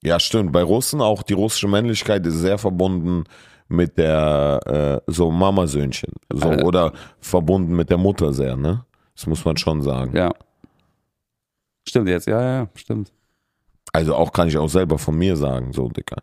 [0.02, 0.52] Ja, stimmt.
[0.52, 3.24] Bei Russen auch die russische Männlichkeit ist sehr verbunden
[3.68, 6.12] mit der äh, so Mamasöhnchen.
[6.30, 6.66] So, Alter.
[6.66, 8.84] oder verbunden mit der Mutter sehr, ne?
[9.16, 10.14] Das muss man schon sagen.
[10.14, 10.32] Ja.
[11.88, 13.12] Stimmt jetzt, ja, ja, stimmt.
[13.92, 16.18] Also auch kann ich auch selber von mir sagen, so Dicker.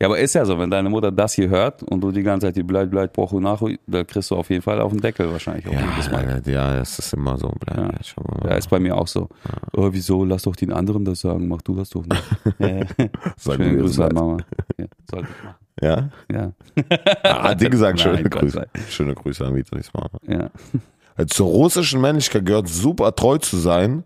[0.00, 2.46] Ja, aber ist ja so, wenn deine Mutter das hier hört und du die ganze
[2.46, 5.30] Zeit die Bleit, Bleit, Brochu, Nachu, da kriegst du auf jeden Fall auf den Deckel
[5.32, 6.42] wahrscheinlich auch jedes Mal.
[6.44, 7.50] ja, ja, es ist immer so.
[7.60, 8.50] Bleib, Ja.
[8.50, 9.28] Ja, ist bei mir auch so.
[9.74, 10.24] Oh, wieso?
[10.24, 12.22] Lass doch den anderen das sagen, mach du das doch nicht.
[12.58, 12.84] Ja.
[13.38, 14.36] Sag Schöne mir, Grüße an Mama.
[14.78, 15.56] Ja, sollte ich machen.
[15.80, 16.08] Ja?
[16.30, 16.52] Ja.
[17.22, 18.66] Ah, hat die gesagt, schöne Nein, Grüße.
[18.90, 20.10] Schöne Grüße an Vitalis Mama.
[20.26, 20.50] Ja.
[21.16, 24.04] Also Zur russischen Männlichkeit gehört super treu zu sein,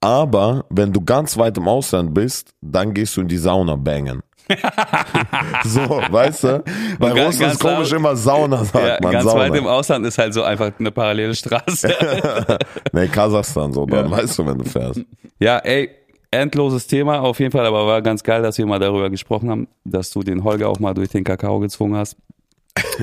[0.00, 4.22] aber wenn du ganz weit im Ausland bist, dann gehst du in die Sauna bangen.
[5.64, 6.64] so, weißt du?
[6.98, 9.12] Bei ganz- Russen ist komisch immer Sauna, sagt ja, man.
[9.12, 9.40] ganz Sauna.
[9.40, 11.94] weit im Ausland ist halt so einfach eine parallele Straße.
[12.92, 14.16] nee, Kasachstan so, dann Ja.
[14.18, 15.00] weißt du, wenn du fährst.
[15.38, 15.90] ja, ey,
[16.30, 19.68] endloses Thema auf jeden Fall, aber war ganz geil, dass wir mal darüber gesprochen haben,
[19.84, 22.16] dass du den Holger auch mal durch den Kakao gezwungen hast.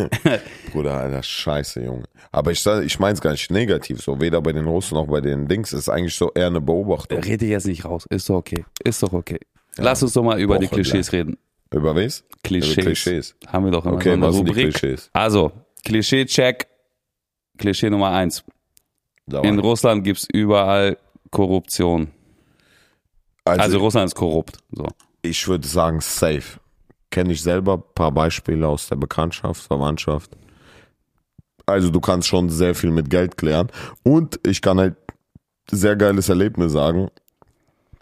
[0.71, 2.04] Bruder, Alter, scheiße, Junge.
[2.32, 5.47] Aber ich, ich mein's gar nicht negativ so, weder bei den Russen noch bei den
[5.47, 5.73] Dings.
[5.73, 7.19] Es ist eigentlich so eher eine Beobachtung.
[7.19, 8.65] Rede jetzt nicht raus, ist doch okay.
[8.84, 9.39] Ist doch okay.
[9.81, 11.37] Lass uns doch mal über die Klischees reden.
[11.73, 12.23] Über was?
[12.43, 12.73] Klischees.
[12.73, 13.35] Über Klischees.
[13.47, 14.73] Haben wir doch immer Okay, so eine was sind die Rubrik.
[14.75, 15.09] Klischees?
[15.13, 15.51] Also,
[15.85, 16.67] Klischee-Check.
[17.57, 18.43] Klischee Nummer eins.
[19.27, 19.43] Dauer.
[19.45, 20.97] In Russland gibt's überall
[21.31, 22.09] Korruption.
[23.45, 24.57] also, Also Russland ist korrupt.
[24.71, 24.87] So.
[25.21, 26.59] ich würde sagen, safe.
[27.11, 30.31] Kenne ich selber ein paar Beispiele aus der Bekanntschaft, Verwandtschaft.
[31.65, 33.67] Also du kannst schon sehr viel mit Geld klären.
[34.03, 34.95] Und ich kann halt
[35.69, 37.09] sehr geiles Erlebnis sagen.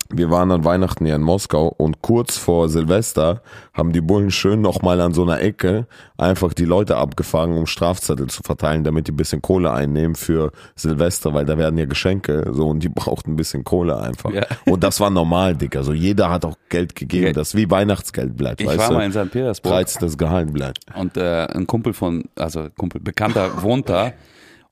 [0.09, 3.41] Wir waren an Weihnachten ja in Moskau und kurz vor Silvester
[3.73, 8.27] haben die Bullen schön nochmal an so einer Ecke einfach die Leute abgefangen, um Strafzettel
[8.27, 12.49] zu verteilen, damit die ein bisschen Kohle einnehmen für Silvester, weil da werden ja Geschenke
[12.53, 14.31] so und die brauchten ein bisschen Kohle einfach.
[14.31, 14.45] Ja.
[14.65, 15.75] Und das war normal, Dick.
[15.75, 18.93] Also jeder hat auch Geld gegeben, das wie Weihnachtsgeld bleibt, Ich weißt war du?
[18.95, 19.31] mal in St.
[19.31, 20.17] Petersburg 13.
[20.17, 20.79] Gehalt bleibt.
[20.95, 24.13] und äh, ein Kumpel von, also Kumpel, Bekannter wohnt da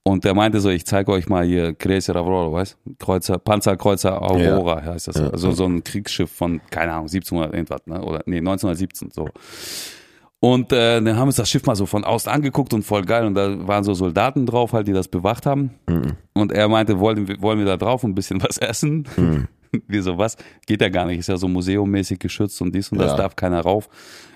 [0.08, 4.84] und der meinte so, ich zeige euch mal hier Kreuzer Aurora, weißt Kreuzer, Panzerkreuzer Aurora
[4.84, 5.18] heißt das.
[5.18, 8.02] Also so ein Kriegsschiff von, keine Ahnung, 1700 irgendwas, ne?
[8.02, 9.28] oder nee, 1917 so.
[10.40, 13.04] Und äh, dann haben wir uns das Schiff mal so von außen angeguckt und voll
[13.04, 13.26] geil.
[13.26, 15.72] Und da waren so Soldaten drauf, halt, die das bewacht haben.
[16.34, 19.08] Und er meinte, wollen, wir- wollen wir da drauf und ein bisschen was essen?
[19.90, 20.38] Wir so, was?
[20.68, 21.20] Geht ja gar nicht.
[21.20, 23.18] Ist ja so museummäßig geschützt und dies und das Ja.
[23.18, 23.90] darf keiner rauf.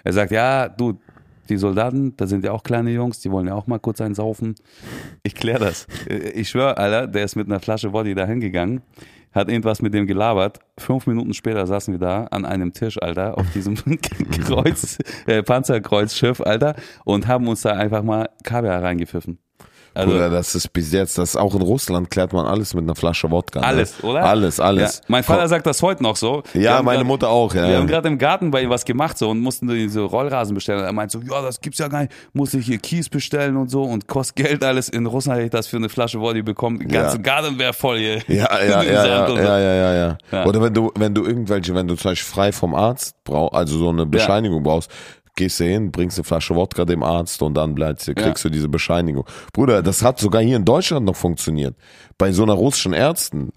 [0.04, 1.00] Er sagt, ja, du,
[1.50, 4.16] die Soldaten, da sind ja auch kleine Jungs, die wollen ja auch mal kurz einen
[4.16, 4.56] saufen.
[5.24, 5.88] Ich klär das.
[6.08, 8.82] Ich schwör, Alter, der ist mit einer Flasche Woddy da hingegangen,
[9.32, 10.60] hat irgendwas mit dem gelabert.
[10.78, 13.76] Fünf Minuten später saßen wir da an einem Tisch, Alter, auf diesem
[14.46, 19.40] Kreuz, äh, Panzerkreuzschiff, Alter, und haben uns da einfach mal Kaviar reingepfiffen.
[19.94, 22.84] Also, Bruder, das ist bis jetzt, das ist auch in Russland klärt man alles mit
[22.84, 23.60] einer Flasche Wodka.
[23.62, 23.66] ne?
[23.66, 24.24] Alles, oder?
[24.24, 24.98] Alles, alles.
[25.00, 26.44] Ja, mein Vater sagt das heute noch so.
[26.54, 27.68] Ja, meine grad- Mutter auch, ja.
[27.68, 30.84] Wir haben gerade im Garten bei ihm was gemacht so und mussten diese Rollrasen bestellen.
[30.84, 32.12] Er meint so, ja, das gibt's ja gar nicht.
[32.34, 34.90] Muss ich hier Kies bestellen und so und kostet Geld alles.
[34.90, 36.80] In Russland hätte ich das für eine Flasche Woddy bekommen.
[36.80, 37.24] Der ganze Ja.
[37.24, 38.18] Garten wäre voll hier.
[38.28, 39.38] Ja, ja, ja, ja, und so.
[39.38, 40.18] ja, ja, ja, ja.
[40.32, 40.46] Ja.
[40.46, 43.78] Oder wenn du, wenn du irgendwelche, wenn du zum Beispiel frei vom Arzt brauchst, also
[43.78, 44.90] so eine Bescheinigung brauchst,
[45.40, 48.50] gehst du hin, bringst eine Flasche Wodka dem Arzt und dann bleibst du, kriegst du
[48.50, 49.26] diese Bescheinigung.
[49.54, 51.76] Bruder, das hat sogar hier in Deutschland noch funktioniert.
[52.20, 53.50] Bei so einer russischen Ärzten,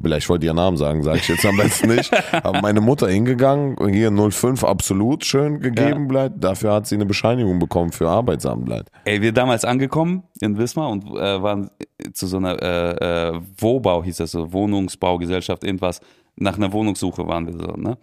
[0.00, 2.10] vielleicht wollte ich ihren Namen sagen, sage ich jetzt am besten nicht,
[2.44, 6.06] aber meine Mutter hingegangen, hier 05 absolut schön gegeben Ja.
[6.08, 8.90] bleibt, dafür hat sie eine Bescheinigung bekommen für Arbeitsamt bleibt.
[9.04, 11.70] Ey, wir damals angekommen in Wismar und äh, waren
[12.12, 16.00] zu so einer äh, äh, Wohnbau, hieß das so, Wohnungsbaugesellschaft, irgendwas.
[16.36, 17.98] Nach einer Wohnungssuche waren wir so, ne?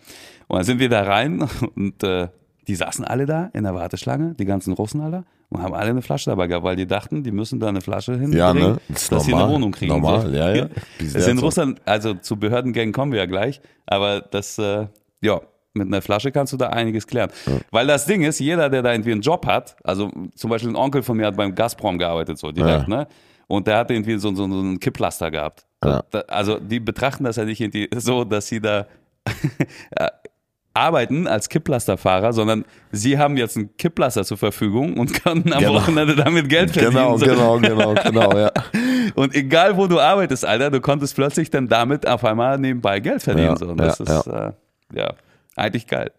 [0.48, 2.28] Und dann sind wir da rein und äh,
[2.68, 6.02] die saßen alle da in der Warteschlange, die ganzen Russen alle, und haben alle eine
[6.02, 8.78] Flasche dabei gehabt, weil die dachten, die müssen da eine Flasche hinbringen, Ja, ne?
[8.90, 9.48] Dass sie eine.
[9.50, 9.94] Wohnung kriegen.
[9.94, 10.36] Normal, so.
[10.36, 10.68] ja, ja.
[11.00, 11.46] Das ist in so.
[11.46, 14.88] Russland, also zu Behördengängen kommen wir ja gleich, aber das, äh,
[15.22, 15.40] ja,
[15.74, 17.30] mit einer Flasche kannst du da einiges klären.
[17.72, 20.76] Weil das Ding ist, jeder, der da irgendwie einen Job hat, also zum Beispiel ein
[20.76, 22.96] Onkel von mir hat beim Gazprom gearbeitet, so direkt, Ja.
[22.98, 23.08] ne?
[23.48, 25.66] Und der hat irgendwie so, so, so einen Kipplaster gehabt.
[25.86, 26.04] Ja.
[26.12, 28.88] Da, also die betrachten das ja nicht irgendwie so, dass sie da
[29.92, 30.08] äh,
[30.78, 35.74] arbeiten als Kipplasterfahrer, sondern sie haben jetzt einen Kipplaster zur Verfügung und können am Genau.
[35.76, 36.94] Wochenende damit Geld verdienen.
[36.94, 38.52] Genau, genau, genau, genau, ja.
[39.16, 43.24] Und egal wo du arbeitest, Alter, du konntest plötzlich dann damit auf einmal nebenbei Geld
[43.24, 43.50] verdienen.
[43.50, 43.68] Ja, so.
[43.68, 44.52] Und das ja, ist Äh,
[44.94, 45.14] ja
[45.56, 46.12] eigentlich geil.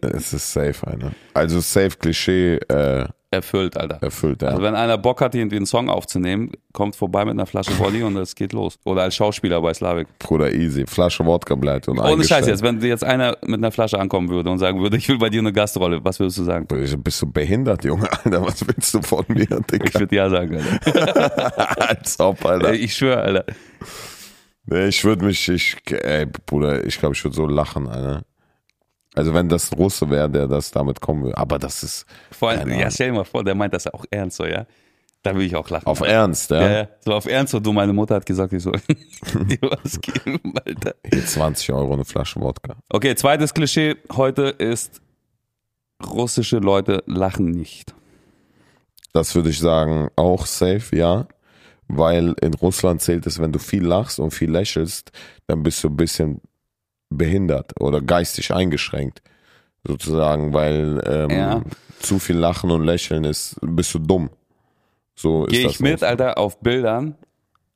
[0.00, 1.12] Es ist safe, einer.
[1.34, 3.98] Also safe Klischee äh, Erfüllt, Alter.
[4.02, 4.48] erfüllt, ja.
[4.48, 8.02] Also wenn einer Bock hat, irgendwie einen Song aufzunehmen, kommt vorbei mit einer Flasche Woddy
[8.02, 8.78] und es geht los.
[8.84, 10.06] Oder als Schauspieler bei Slavik.
[10.18, 10.86] Bruder, easy.
[10.86, 12.24] Flasche Wodka bleibt und Ohne.
[12.24, 15.18] Scheiß jetzt, wenn jetzt einer mit einer Flasche ankommen würde und sagen würde, ich will
[15.18, 16.66] bei dir eine Gastrolle, was würdest du sagen?
[16.68, 18.08] Bist du behindert, Junge?
[18.10, 20.00] Alter, was willst du von mir, Ich Digga?
[20.00, 21.88] würde ja sagen, Alter.
[21.90, 22.72] Als ob, Alter.
[22.72, 23.44] Ich schwöre, Alter.
[24.64, 28.22] Nee, ich würde mich, ich, ey, Bruder, ich glaube, ich würde so lachen, Alter.
[29.18, 31.36] Also wenn das ein Russe wäre, der das damit kommen würde.
[31.36, 34.36] Aber das ist Vor allem, ja, stell dir mal vor, der meint das auch ernst
[34.36, 34.64] so, ja?
[35.24, 35.88] Da würde ich auch lachen.
[35.88, 36.00] auf.
[36.02, 36.70] Ernst, ja?
[36.70, 38.80] Ja, so auf Ernst so, du, meine Mutter hat gesagt, ich soll
[39.34, 40.94] dir was geben, Alter.
[41.12, 42.76] Hier 20 Euro eine Flasche Wodka.
[42.90, 45.00] Okay, zweites Klischee heute ist,
[46.06, 47.96] russische Leute lachen nicht.
[49.12, 51.26] Das würde ich sagen, auch safe, ja.
[51.88, 55.10] Weil in Russland zählt es, wenn du viel lachst und viel lächelst,
[55.48, 56.40] dann bist du ein bisschen
[57.10, 59.22] behindert oder geistig eingeschränkt.
[59.84, 61.62] Sozusagen, weil ähm, Ja.
[62.00, 64.30] zu viel Lachen und Lächeln ist, bist du dumm.
[65.14, 66.08] So Gehe ich mit, auch.
[66.08, 67.16] Alter, auf Bildern,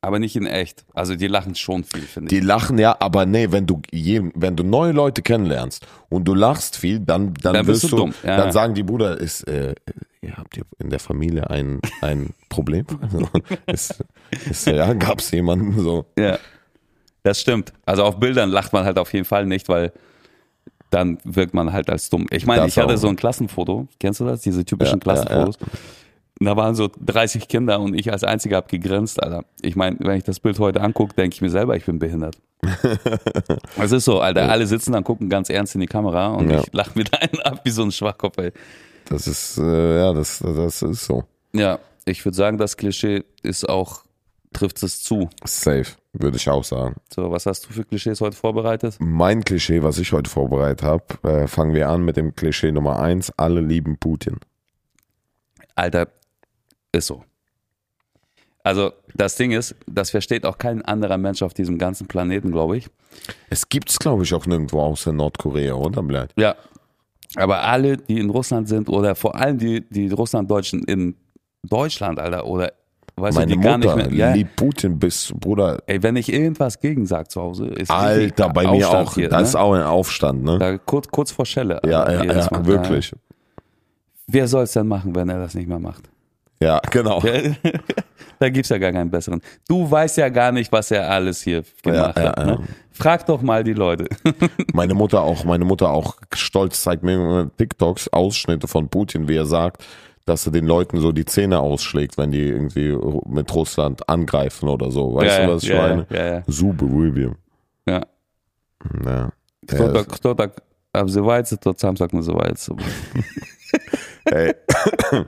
[0.01, 0.85] aber nicht in echt.
[0.95, 2.41] Also die lachen schon viel, finde ich.
[2.41, 6.35] Die lachen ja, aber nee, wenn du jeden, wenn du neue Leute kennenlernst und du
[6.35, 8.15] lachst viel, dann dann, Dann bist wirst du du, dumm.
[8.25, 8.53] Ja, dann ja.
[8.53, 9.75] sagen die Bruder, ist äh,
[10.21, 12.85] ihr habt ihr in der Familie ein ein Problem?
[13.67, 14.05] Ist,
[14.51, 16.05] ist, ja, gab's jemanden so?
[16.19, 16.39] Ja,
[17.23, 17.73] das stimmt.
[17.87, 19.93] Also auf Bildern lacht man halt auf jeden Fall nicht, weil
[20.91, 22.27] dann wirkt man halt als dumm.
[22.31, 22.99] Ich meine, Das ich hatte auch.
[22.99, 24.41] so ein Klassenfoto, kennst du das?
[24.43, 25.57] Diese typischen Ja, ja, Klassenfotos.
[26.41, 29.45] Und da waren so 30 Kinder und ich als Einziger hab gegrinst, Alter.
[29.61, 32.37] Ich meine, wenn ich das Bild heute angucke, denke ich mir selber, ich bin behindert.
[33.79, 34.49] Es ist so, Alter.
[34.51, 36.61] Alle sitzen dann, gucken ganz ernst in die Kamera und Ja.
[36.61, 38.53] ich lache mit einen ab wie so ein Schwachkopf, ey.
[39.09, 43.69] Das ist äh, ja, das das ist so Ja, ich würde sagen, das Klischee ist
[43.69, 44.03] auch,
[44.53, 45.29] trifft es zu.
[45.45, 46.97] safe, würde ich auch sagen.
[47.15, 48.97] So, was hast du für Klischees heute vorbereitet?
[48.99, 52.99] Mein Klischee, was ich heute vorbereitet habe, äh, fangen wir an mit dem Klischee Nummer
[52.99, 54.39] eins: Alle lieben Putin.
[55.75, 56.09] Alter,
[56.93, 57.25] ist so.
[58.65, 62.77] Also das Ding ist, das versteht auch kein anderer Mensch auf diesem ganzen Planeten, glaube
[62.77, 62.89] ich.
[63.51, 66.03] Es gibt's, glaube ich, auch nirgendwo außer Nordkorea, oder?
[66.03, 66.31] Blöd.
[66.37, 66.55] Ja.
[67.37, 71.17] Aber alle, die in Russland sind oder vor allem die, die Russlanddeutschen in
[71.63, 72.73] Deutschland, Alter, oder
[73.17, 74.29] weißt Meine du, die gar Mutter nicht mehr.
[74.29, 78.49] Ja, liebt Putin bis, Bruder, ey, wenn ich irgendwas gegen sag zu Hause, ist Alter,
[78.49, 79.15] bei mir Aufstand auch.
[79.15, 79.43] Hier, da ne?
[79.43, 80.59] ist auch ein Aufstand, ne?
[80.59, 81.81] da, kurz, kurz vor Schelle.
[81.85, 83.13] ja, ja, ja, wirklich.
[84.27, 86.09] Wer soll es denn machen, wenn er das nicht mehr macht?
[86.63, 87.21] Ja, genau.
[88.39, 89.41] da gibt's ja gar keinen besseren.
[89.69, 92.39] Du weißt ja gar nicht, was er alles hier gemacht ja, hat.
[92.39, 92.45] ja.
[92.45, 92.59] Ne?
[92.93, 94.07] Frag doch mal die Leute.
[94.73, 99.47] Meine Mutter auch, meine Mutter auch stolz zeigt mir TikToks, Ausschnitte von Putin, wie er
[99.47, 99.85] sagt,
[100.26, 104.92] dass er den Leuten so die Zähne ausschlägt, wenn die irgendwie mit Russland angreifen oder
[104.92, 105.14] so.
[105.16, 106.08] Weißt Ja, du, was ich ja, meine?
[106.10, 106.44] ja, ja.
[106.48, 107.36] Super, William.
[107.88, 108.06] Ja.
[109.06, 109.32] Ja.
[109.70, 110.62] Хто Ja, так, хто так
[110.94, 112.76] обзивається, тот сам так називається.
[114.32, 114.54] Ey.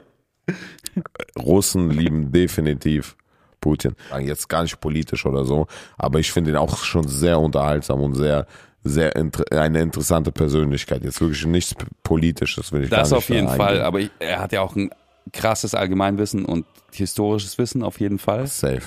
[1.36, 3.15] Russen lieben definitiv
[3.62, 3.95] Putin.
[4.19, 8.15] Jetzt gar nicht politisch oder so, aber ich finde ihn auch schon sehr unterhaltsam und
[8.15, 8.47] sehr,
[8.85, 11.03] sehr inter eine interessante Persönlichkeit.
[11.05, 13.85] Jetzt wirklich nichts Politisches, will ich Das gar nicht auf jeden da Fall, eingehen.
[13.85, 14.90] aber ich, er hat ja auch ein
[15.33, 18.47] krasses Allgemeinwissen und historisches Wissen auf jeden Fall.
[18.47, 18.83] Safe.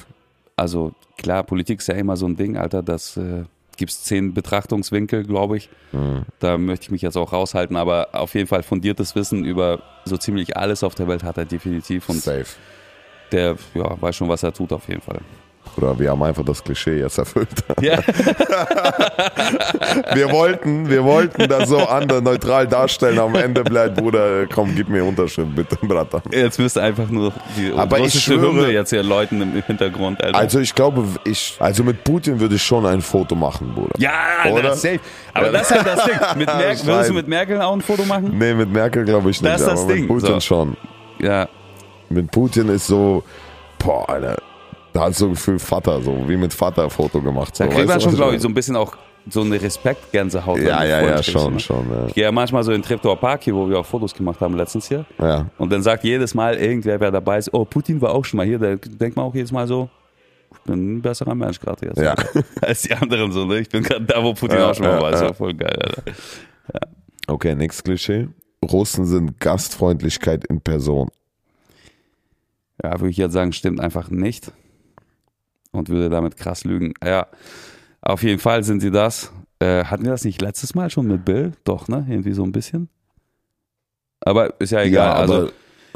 [0.56, 3.44] Also klar, Politik ist ja immer so ein Ding, Alter, das äh,
[3.76, 5.70] gibt's zehn Betrachtungswinkel, glaube ich.
[5.92, 6.26] Mhm.
[6.40, 10.18] Da möchte ich mich jetzt auch raushalten, aber auf jeden Fall fundiertes Wissen über so
[10.18, 12.46] ziemlich alles auf der Welt hat er definitiv und Safe.
[13.32, 15.22] der ja, weiß schon, was er tut auf jeden Fall.
[15.78, 17.50] Oder wir haben einfach das Klischee jetzt erfüllt.
[17.82, 17.98] Ja,
[20.14, 23.20] Wir wollten, wir wollten das so andere neutral darstellen.
[23.20, 26.22] Am Ende bleibt, Bruder, komm, gib mir Unterschrift, bitte, Bratter.
[26.32, 30.38] jetzt müsste einfach nur die Aber ich schwöre- jetzt hier läuten im Hintergrund, Alter.
[30.38, 33.94] Also ich glaube, ich, also mit Putin würde ich schon ein Foto machen, Bruder.
[33.98, 34.12] ja,
[34.52, 34.64] Oder?
[34.64, 35.00] das safe.
[35.34, 36.16] Aber das ist halt das Ding.
[36.38, 38.36] Mit Mer Ich würdest du mit Merkel auch ein Foto machen?
[38.38, 40.40] Nee, mit Merkel glaube ich nicht, Das ist das aber Ding, mit Putin so.
[40.42, 40.78] schon.
[41.20, 41.48] Ja,
[42.10, 43.24] Mit Putin ist so,
[43.80, 44.38] boah, Alter,
[44.98, 47.56] da so ein Gefühl Vater, so wie mit Vater ein Foto gemacht.
[47.56, 47.64] So.
[47.64, 48.96] da kriegt man du, schon, glaube ich, so ein bisschen auch
[49.30, 50.60] so eine Respektgänsehaut.
[50.60, 51.60] Ja, du ja, ja, schon, ne?
[51.60, 54.40] schon, Ich gehe ja manchmal so in Treptower Park hier, wo wir auch Fotos gemacht
[54.40, 55.06] haben letztens hier.
[55.20, 55.28] ja.
[55.28, 55.46] ja.
[55.58, 58.46] Und dann sagt jedes Mal irgendwer, wer dabei ist, oh, Putin war auch schon mal
[58.46, 58.58] hier.
[58.58, 59.90] Da denkt man auch jedes Mal so,
[60.52, 62.00] ich bin ein besserer Mensch gerade jetzt.
[62.00, 62.16] Ja.
[62.62, 63.60] Als die anderen so, ne?
[63.60, 65.14] Ich bin gerade da, wo Putin Ja, auch schon mal ja, war.
[65.14, 65.28] Ist ja.
[65.28, 66.04] ja voll geil, Alter.
[67.28, 68.30] Okay, nächstes Klischee.
[68.64, 71.10] Russen sind Gastfreundlichkeit in Person.
[72.82, 74.52] Ja, würde ich jetzt sagen, stimmt einfach nicht.
[75.78, 76.94] Und würde damit krass lügen.
[77.04, 77.28] Ja,
[78.02, 79.32] auf jeden Fall sind sie das.
[79.60, 81.54] Äh, hatten wir das nicht letztes Mal schon mit Bill?
[81.64, 82.06] Doch, ne?
[82.10, 82.90] Irgendwie so ein bisschen.
[84.22, 85.14] Aber ist ja egal.
[85.16, 85.52] also, aber,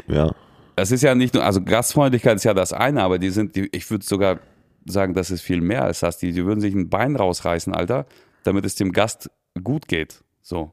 [0.06, 0.30] ja.
[0.76, 3.68] es ist ja nicht nur, also Gastfreundlichkeit ist ja das eine, aber die sind, die,
[3.72, 4.38] ich würde sogar
[4.86, 6.18] sagen, das ist viel mehr als das.
[6.18, 8.06] Die, die würden sich ein Bein rausreißen, Alter,
[8.44, 9.30] damit es dem Gast
[9.62, 10.22] gut geht.
[10.42, 10.72] So.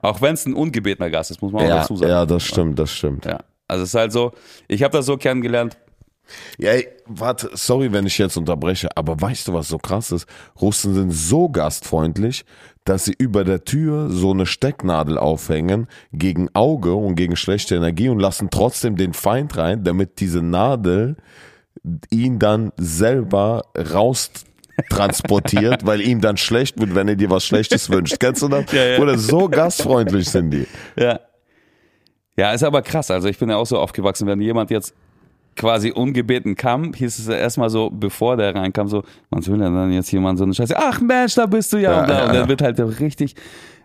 [0.00, 2.10] Auch wenn es ein ungebetener Gast ist, muss man auch Ja, dazu sagen.
[2.10, 3.24] ja, das stimmt, das stimmt.
[3.26, 3.40] Ja.
[3.66, 4.32] Also es ist halt so,
[4.68, 5.76] ich habe das so kennengelernt,
[6.58, 10.26] Ja, ey, warte, sorry, wenn ich jetzt unterbreche, aber weißt du, was so krass ist?
[10.60, 12.44] Russen sind so gastfreundlich,
[12.84, 18.08] dass sie über der Tür so eine Stecknadel aufhängen gegen Auge und gegen schlechte Energie
[18.08, 21.16] und lassen trotzdem den Feind rein, damit diese Nadel
[22.10, 24.30] ihn dann selber raus
[24.88, 28.18] transportiert, weil ihm dann schlecht wird, wenn er dir was Schlechtes wünscht.
[28.20, 28.70] Kennst du das?
[28.72, 28.98] Ja, ja.
[28.98, 30.66] Oder so gastfreundlich sind die.
[30.96, 31.20] Ja.
[32.36, 33.10] Ja, ist aber krass.
[33.10, 34.94] Also ich bin ja auch so aufgewachsen, wenn jemand jetzt
[35.58, 39.92] quasi ungebeten kam, hieß es erstmal so, bevor der reinkam, so, man will ja dann
[39.92, 42.26] jetzt jemand so eine Scheiße, ach Mensch, da bist du ja, Ja, und, da, ja,
[42.26, 43.34] und dann wird halt richtig,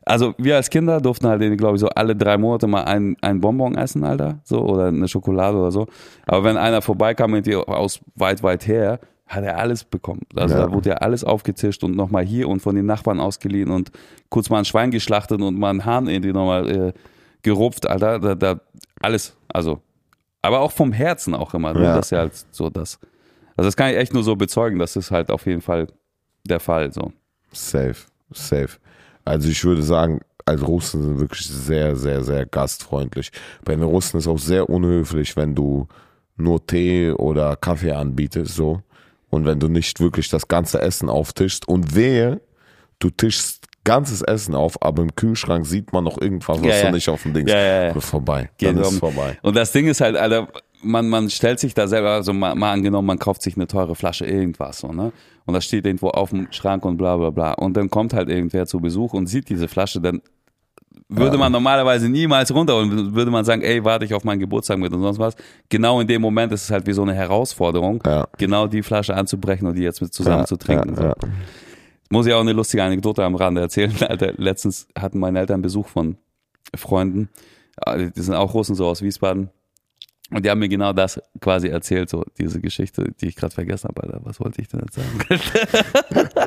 [0.05, 3.41] also wir als Kinder durften halt, glaube ich, so alle drei Monate mal ein, ein
[3.41, 5.87] Bonbon essen, Alter, so, oder eine Schokolade oder so.
[6.25, 10.21] Aber wenn einer vorbeikam mit dir aus weit, weit her, hat er alles bekommen.
[10.35, 10.65] Also Ja.
[10.67, 13.91] da wurde ja alles aufgetischt und nochmal hier und von den Nachbarn ausgeliehen und
[14.29, 16.93] kurz mal ein Schwein geschlachtet und mal einen Hahn irgendwie nochmal äh,
[17.41, 18.19] gerupft, Alter.
[18.19, 18.59] Da, da,
[19.01, 19.79] alles, also.
[20.43, 21.73] Aber auch vom Herzen auch immer.
[21.73, 21.83] Ne?
[21.83, 21.95] Ja.
[21.95, 22.99] Das ist ja halt so das.
[23.55, 24.77] Also das kann ich echt nur so bezeugen.
[24.77, 25.87] Das ist halt auf jeden Fall
[26.43, 26.91] der Fall.
[26.91, 27.11] So.
[27.51, 27.95] Safe,
[28.31, 28.77] safe.
[29.25, 33.31] Also ich würde sagen, als Russen sind wirklich sehr, sehr, sehr gastfreundlich.
[33.63, 35.87] Bei den Russen ist auch sehr unhöflich, wenn du
[36.35, 38.81] nur Tee oder Kaffee anbietest, so.
[39.29, 42.41] Und wenn du nicht wirklich das ganze Essen auftischst und wehe,
[42.99, 46.85] du tischst ganzes Essen auf, aber im Kühlschrank sieht man noch irgendwas, was Ja, ja.
[46.89, 47.99] du nicht auf dem Ding Ja, ja, ja.
[47.99, 48.49] vorbei.
[48.57, 49.37] Geht Dann ist um- es vorbei.
[49.41, 50.47] Und das Ding ist halt, Alter,
[50.81, 53.95] man, man stellt sich da selber, also mal, mal angenommen, man kauft sich eine teure
[53.95, 55.11] Flasche irgendwas so, ne?
[55.45, 57.53] Und das steht irgendwo auf dem Schrank und bla bla bla.
[57.53, 60.21] Und dann kommt halt irgendwer zu Besuch und sieht diese Flasche, dann
[61.09, 64.77] würde man normalerweise niemals runter und würde man sagen, ey, warte ich auf meinen Geburtstag
[64.79, 65.35] mit und sonst was.
[65.69, 68.25] Genau in dem Moment ist es halt wie so eine Herausforderung, Ja.
[68.37, 70.95] genau die Flasche anzubrechen und die jetzt mit zusammen Ja, zu trinken.
[70.95, 71.27] ja, so.
[72.13, 73.91] Muss ich auch eine lustige Anekdote am Rande erzählen.
[74.07, 76.17] Alter, letztens hatten meine Eltern Besuch von
[76.75, 77.29] Freunden.
[77.77, 79.49] Ah, Die sind auch Russen, so aus Wiesbaden.
[80.31, 83.87] Und die haben mir genau das quasi erzählt, so diese Geschichte, die ich gerade vergessen
[83.89, 84.19] habe, Alter.
[84.23, 85.19] Was wollte ich denn jetzt sagen?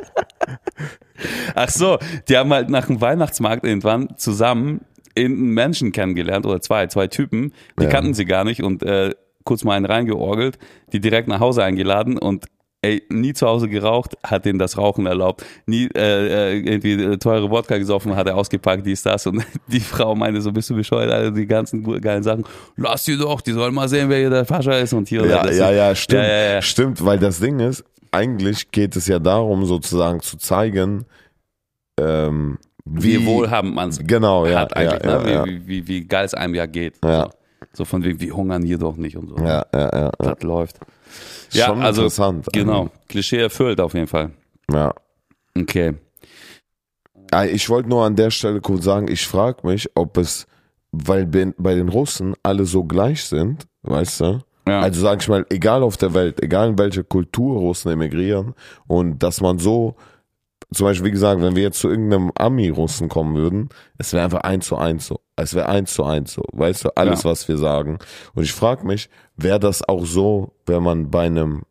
[1.55, 1.97] Ach so,
[2.29, 4.81] die haben halt nach dem Weihnachtsmarkt irgendwann zusammen
[5.17, 7.89] einen Menschen kennengelernt oder zwei, zwei Typen, die Ja.
[7.89, 9.13] kannten sie gar nicht und äh,
[9.43, 10.59] kurz mal einen reingeorgelt,
[10.93, 12.45] die direkt nach Hause eingeladen und
[12.81, 17.17] ey, nie zu Hause geraucht, hat denen das Rauchen erlaubt, nie äh, äh, irgendwie äh,
[17.17, 20.75] teure Wodka gesoffen, hat er ausgepackt, dies, das und die Frau meinte so, bist du
[20.75, 24.29] bescheuert, Alter, die ganzen geilen Sachen, lass die doch, die sollen mal sehen, wer hier
[24.29, 25.57] der Fascher ist und hier Ja, das.
[25.57, 26.23] ja, ja, stimmt.
[26.23, 26.61] Ja, ja, ja.
[26.61, 31.05] Stimmt, weil das Ding ist, eigentlich geht es ja darum, sozusagen zu zeigen,
[31.99, 34.59] ähm, wie, Wie wohlhabend man es Genau, ja.
[34.61, 35.31] hat eigentlich, ne?
[35.31, 36.93] ja, wie, wie, wie, geil es einem ja geht.
[37.03, 37.29] Ja.
[37.73, 39.35] So von wegen, wir hungern hier doch nicht und so.
[39.37, 40.11] ja, ja, ja.
[40.19, 40.79] Das läuft.
[41.51, 42.47] Ja, Schon also, interessant.
[42.53, 44.31] Genau, Klischee erfüllt auf jeden Fall.
[44.71, 44.93] Ja.
[45.57, 45.93] Okay.
[47.31, 50.47] Ah, Ich wollte nur an der Stelle kurz sagen, ich frage mich, ob es,
[50.91, 54.39] weil bei bei den Russen alle so gleich sind, weißt du?
[54.67, 54.81] Ja.
[54.81, 58.53] Also sag ich mal, egal auf der Welt, egal in welche Kultur Russen emigrieren
[58.87, 59.95] und dass man so,
[60.73, 64.41] zum Beispiel wie gesagt, wenn wir jetzt zu irgendeinem Ami-Russen kommen würden, es wäre einfach
[64.41, 65.19] eins zu eins so.
[65.35, 66.43] Es wäre eins zu eins so.
[66.51, 67.29] Weißt du, alles, Ja.
[67.31, 67.99] was wir sagen.
[68.35, 71.63] Und ich frage mich, wäre das auch so, wenn man bei einem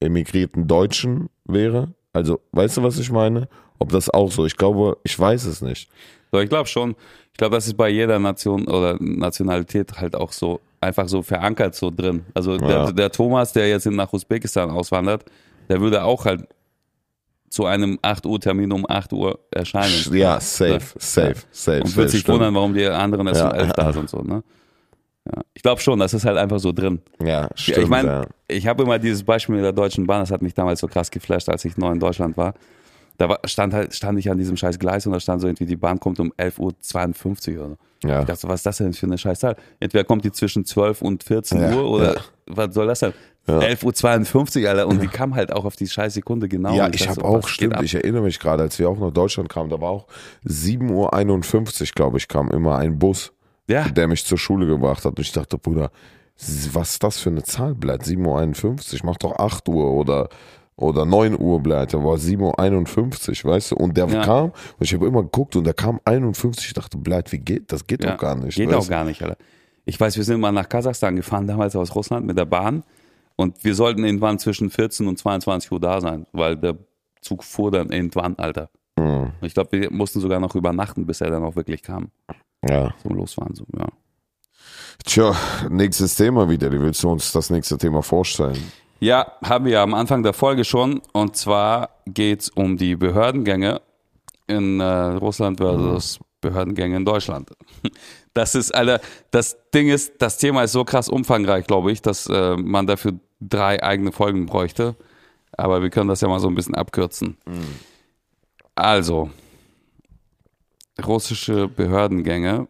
[0.00, 1.92] emigrierten Deutschen wäre?
[2.12, 3.48] Also, weißt du, was ich meine?
[3.78, 4.46] Ob das auch so?
[4.46, 5.90] Ich glaube, ich weiß es nicht.
[6.32, 6.94] So, ich glaube schon.
[7.32, 11.74] Ich glaube, das ist bei jeder Nation oder Nationalität halt auch so einfach so verankert
[11.74, 12.24] so drin.
[12.34, 12.84] Also Ja.
[12.86, 15.24] der, der Thomas, der jetzt nach Usbekistan auswandert,
[15.68, 16.46] der würde auch halt
[17.54, 19.94] zu einem 8 Uhr Termin um 8 Uhr erscheinen.
[20.12, 21.82] Ja, safe, safe, safe.
[21.82, 24.10] Und wird sich wundern, warum die anderen erst Ja, um 11 da sind.
[24.10, 24.42] So, ne?
[25.24, 25.42] ja.
[25.54, 27.00] Ich glaube schon, das ist halt einfach so drin.
[27.22, 27.78] Ja, stimmt.
[27.78, 28.26] Ich meine, ja.
[28.48, 31.10] ich habe immer dieses Beispiel mit der Deutschen Bahn, das hat mich damals so krass
[31.12, 32.54] geflasht, als ich neu in Deutschland war.
[33.18, 35.66] Da war, stand halt, stand ich an diesem scheiß Gleis und da stand so irgendwie,
[35.66, 37.68] die Bahn kommt um 11.52 Uhr oder
[38.02, 38.08] so.
[38.08, 38.20] Ja.
[38.20, 39.56] Ich dachte so, was ist das denn für eine scheiß Zahl?
[39.78, 43.12] Entweder kommt die zwischen 12 und 14 Ja, Uhr oder was soll das denn?
[43.46, 43.58] Ja.
[43.58, 44.86] 11.52 Uhr, Alter.
[44.86, 46.74] Und die kam halt auch auf die scheiß Sekunde genau.
[46.74, 49.48] Ja, ich dachte habe auch, stimmt, ich erinnere mich gerade, als wir auch nach Deutschland
[49.48, 50.06] kamen, da war auch
[50.46, 53.32] 7.51 Uhr, glaube ich, kam immer ein Bus,
[53.66, 55.18] Ja, der mich zur Schule gebracht hat.
[55.18, 55.90] Und ich dachte, Bruder,
[56.72, 58.04] was ist das für eine Zahl, bleibt?
[58.04, 60.28] 7.51 Uhr, mach doch 8 Uhr oder,
[60.76, 61.92] oder 9 Uhr bleibt.
[61.92, 63.76] Da war 7.51 Uhr, weißt du?
[63.76, 64.24] Und der Ja.
[64.24, 67.70] kam, und ich habe immer geguckt und der kam 51, ich dachte, bleibt, wie geht
[67.72, 67.86] das?
[67.86, 68.12] Geht ja.
[68.12, 68.56] doch gar nicht.
[68.56, 69.36] Geht weißt auch gar nicht, Alter.
[69.84, 72.82] Ich weiß, wir sind mal nach Kasachstan gefahren, damals aus Russland mit der Bahn.
[73.36, 76.76] Und wir sollten irgendwann zwischen 14 und 22 Uhr da sein, weil der
[77.20, 78.70] Zug fuhr dann irgendwann, Alter.
[78.96, 79.32] Mhm.
[79.40, 82.10] Ich glaube, wir mussten sogar noch übernachten, bis er dann auch wirklich kam.
[82.68, 82.94] Ja.
[83.02, 83.86] Zum Losfahren, so, ja.
[85.04, 85.34] Tja,
[85.68, 86.70] nächstes Thema wieder.
[86.70, 88.58] Wie willst du uns das nächste Thema vorstellen?
[89.00, 91.02] Ja, haben wir am Anfang der Folge schon.
[91.12, 93.82] Und zwar geht's um die Behördengänge
[94.46, 97.50] in äh, Russland versus Behördengänge in Deutschland.
[98.34, 102.26] Das ist, Alter, das Ding ist, das Thema ist so krass umfangreich, glaube ich, dass
[102.26, 104.96] äh, man dafür drei eigene Folgen bräuchte.
[105.56, 107.36] Aber wir können das ja mal so ein bisschen abkürzen.
[108.74, 109.30] Also,
[111.04, 112.66] russische Behördengänge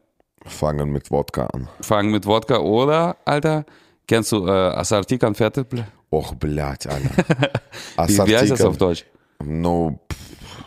[0.47, 1.69] Fangen mit Wodka an.
[1.81, 3.65] fangen mit Wodka oder, Alter,
[4.07, 5.65] kennst du äh, Assorti Konfette?
[5.71, 8.27] Wie, Och, blöd, Alter.
[8.27, 9.07] wie heißt das auf Deutsch?
[9.43, 9.99] No,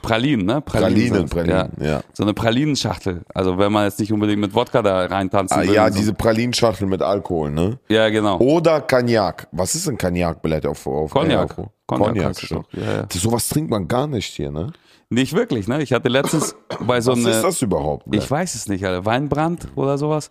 [0.07, 0.61] Pralinen, ne?
[0.61, 1.31] Pralinen, sind's.
[1.33, 2.01] Pralinen, ja.
[2.13, 3.21] So eine Pralinenschachtel.
[3.33, 5.73] Also wenn man jetzt nicht unbedingt mit Wodka da reintanzen Ah, will.
[5.73, 5.97] ja, so.
[5.97, 7.79] diese Pralinschachtel mit Alkohol, ne?
[7.89, 8.37] Ja, genau.
[8.39, 9.47] Oder Cognac.
[9.51, 11.57] Was ist ein Cognac-Billett auf, auf Cognac.
[11.59, 12.65] auf- Cognac Cognac, doch.
[12.73, 13.05] Ja, ja.
[13.11, 14.71] Sowas trinkt man gar nicht hier, ne?
[15.09, 15.81] Nicht wirklich, ne?
[15.81, 16.55] Ich hatte letztens
[16.85, 17.29] bei so Was einer.
[17.29, 18.05] ist das überhaupt?
[18.13, 19.05] Ich weiß es nicht, Alter.
[19.05, 20.29] Weinbrand oder sowas.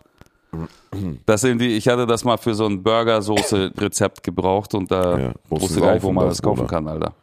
[1.27, 5.81] Das irgendwie, ich hatte das mal für so ein Burgersoße-Rezept gebraucht und da Ja, wusste
[5.81, 6.69] gar nicht, wo man das, kaufen Bruder.
[6.69, 7.15] kann, Alter.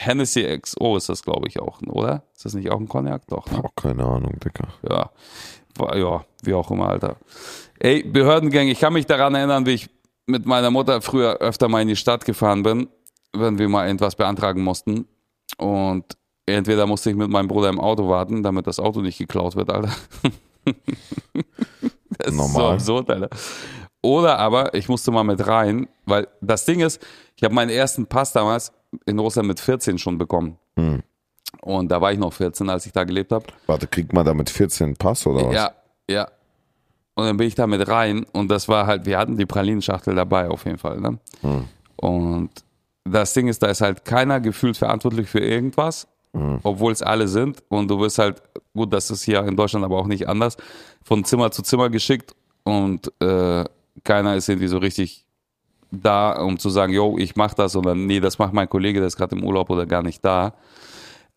[0.00, 2.22] Hennessy XO ist das, glaube ich, auch, oder?
[2.34, 3.26] Ist das nicht auch ein Cognac?
[3.26, 3.60] Doch, ne?
[3.62, 4.68] Oh, keine Ahnung, Dicker.
[4.88, 5.10] Ja.
[5.94, 7.16] Ja, wie auch immer, Alter.
[7.78, 9.90] Ey, Behördengänge, ich kann mich daran erinnern, wie ich
[10.26, 12.88] mit meiner Mutter früher öfter mal in die Stadt gefahren bin,
[13.34, 15.06] wenn wir mal irgendwas beantragen mussten.
[15.58, 19.54] Und entweder musste ich mit meinem Bruder im Auto warten, damit das Auto nicht geklaut
[19.54, 19.94] wird, Alter.
[20.64, 22.74] das ist so Normal.
[22.74, 23.28] absurd, Alter.
[24.02, 28.06] Oder aber ich musste mal mit rein, weil das Ding ist, ich habe meinen ersten
[28.06, 28.72] Pass damals
[29.06, 30.58] in Russland mit 14 schon bekommen.
[30.76, 31.02] Hm.
[31.62, 33.46] Und da war ich noch 14, als ich da gelebt habe.
[33.66, 35.54] Warte, kriegt man da mit 14 einen Pass oder was?
[35.54, 35.72] Ja,
[36.08, 36.28] ja.
[37.14, 40.14] Und dann bin ich da mit rein und das war halt, wir hatten die Pralinenschachtel
[40.14, 41.00] dabei auf jeden Fall.
[41.00, 41.18] Ne?
[41.42, 41.64] Hm.
[41.96, 42.50] Und
[43.04, 46.60] das Ding ist, da ist halt keiner gefühlt verantwortlich für irgendwas, Hm.
[46.62, 47.62] obwohl es alle sind.
[47.68, 48.40] Und du wirst halt,
[48.74, 50.56] gut, das ist hier in Deutschland aber auch nicht anders,
[51.02, 53.64] von Zimmer zu Zimmer geschickt und äh,
[54.04, 55.26] keiner ist irgendwie so richtig
[55.90, 59.08] da, um zu sagen, yo, ich mach das, sondern nee, das macht mein Kollege, der
[59.08, 60.54] ist gerade im Urlaub oder gar nicht da.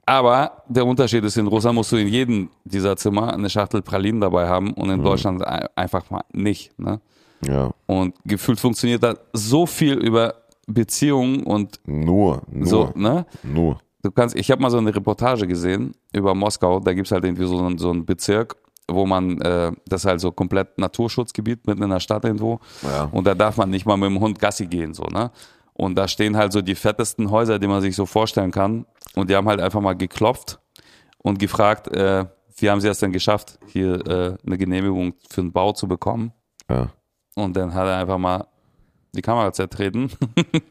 [0.06, 4.20] Aber der Unterschied ist, in Russland musst du in jedem dieser Zimmer eine Schachtel Pralinen
[4.20, 6.78] dabei haben und in Deutschland ein- einfach mal nicht.
[6.78, 6.99] Ne?
[7.45, 7.72] Ja.
[7.86, 10.36] Und gefühlt funktioniert da so viel über
[10.68, 13.26] Beziehungen und Nur, nur, so, ne?
[13.43, 13.80] nur.
[14.01, 17.45] Du kannst, ich habe mal so eine Reportage gesehen über Moskau, da gibt's halt irgendwie
[17.47, 18.58] so, einen- so einen Bezirk,
[18.88, 22.60] wo man, äh, das ist halt so komplett Naturschutzgebiet mitten in der Stadt irgendwo.
[22.82, 23.06] Ja.
[23.06, 25.32] Und da darf man nicht mal mit dem Hund Gassi gehen, so, ne?
[25.76, 28.86] Und da stehen halt so die fettesten Häuser, die man sich so vorstellen kann.
[29.16, 30.60] Und die haben halt einfach mal geklopft
[31.18, 32.26] und gefragt, äh,
[32.58, 36.32] wie haben sie es denn geschafft, hier äh, eine Genehmigung für einen Bau zu bekommen?
[36.70, 36.90] Ja.
[37.36, 38.46] Und dann hat er einfach mal
[39.16, 40.12] die Kamera zertreten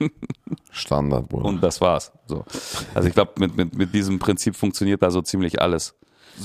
[0.70, 1.46] Standard, Bruder.
[1.46, 2.12] und das war's.
[2.26, 2.44] So.
[2.94, 5.94] Also ich glaube, mit, mit, mit diesem Prinzip funktioniert da so ziemlich alles.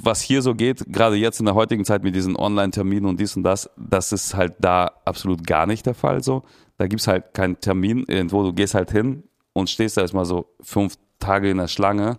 [0.03, 3.35] Was hier so geht, gerade jetzt in der heutigen Zeit mit diesen Online-Terminen und dies
[3.35, 6.43] und das, das ist halt da absolut gar nicht der Fall so.
[6.77, 9.23] Da gibt's halt keinen Termin irgendwo, du gehst halt hin
[9.53, 12.17] und stehst da erstmal so fünf Tage in der Schlange.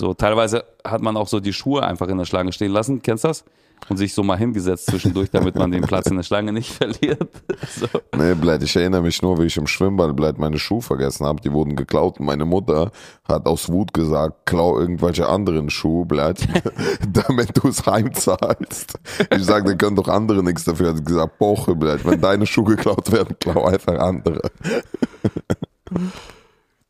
[0.00, 3.24] So, teilweise hat man auch so die Schuhe einfach in der Schlange stehen lassen, kennst
[3.24, 3.44] du das?
[3.88, 7.28] Und sich so mal hingesetzt zwischendurch, damit man den Platz in der Schlange nicht verliert.
[7.68, 7.86] So.
[8.16, 11.40] Nee, Blät, ich erinnere mich nur, wie ich im Schwimmbad Blät meine Schuhe vergessen habe.
[11.40, 12.90] Die wurden geklaut und meine Mutter
[13.26, 16.46] hat aus Wut gesagt, klau irgendwelche anderen Schuhe, Blät,
[17.12, 18.98] damit du es heimzahlst.
[19.34, 20.90] Ich sage, dann können doch andere nichts dafür.
[20.94, 24.50] Hat gesagt, Boche, Blät, wenn deine Schuhe geklaut werden, klau einfach andere.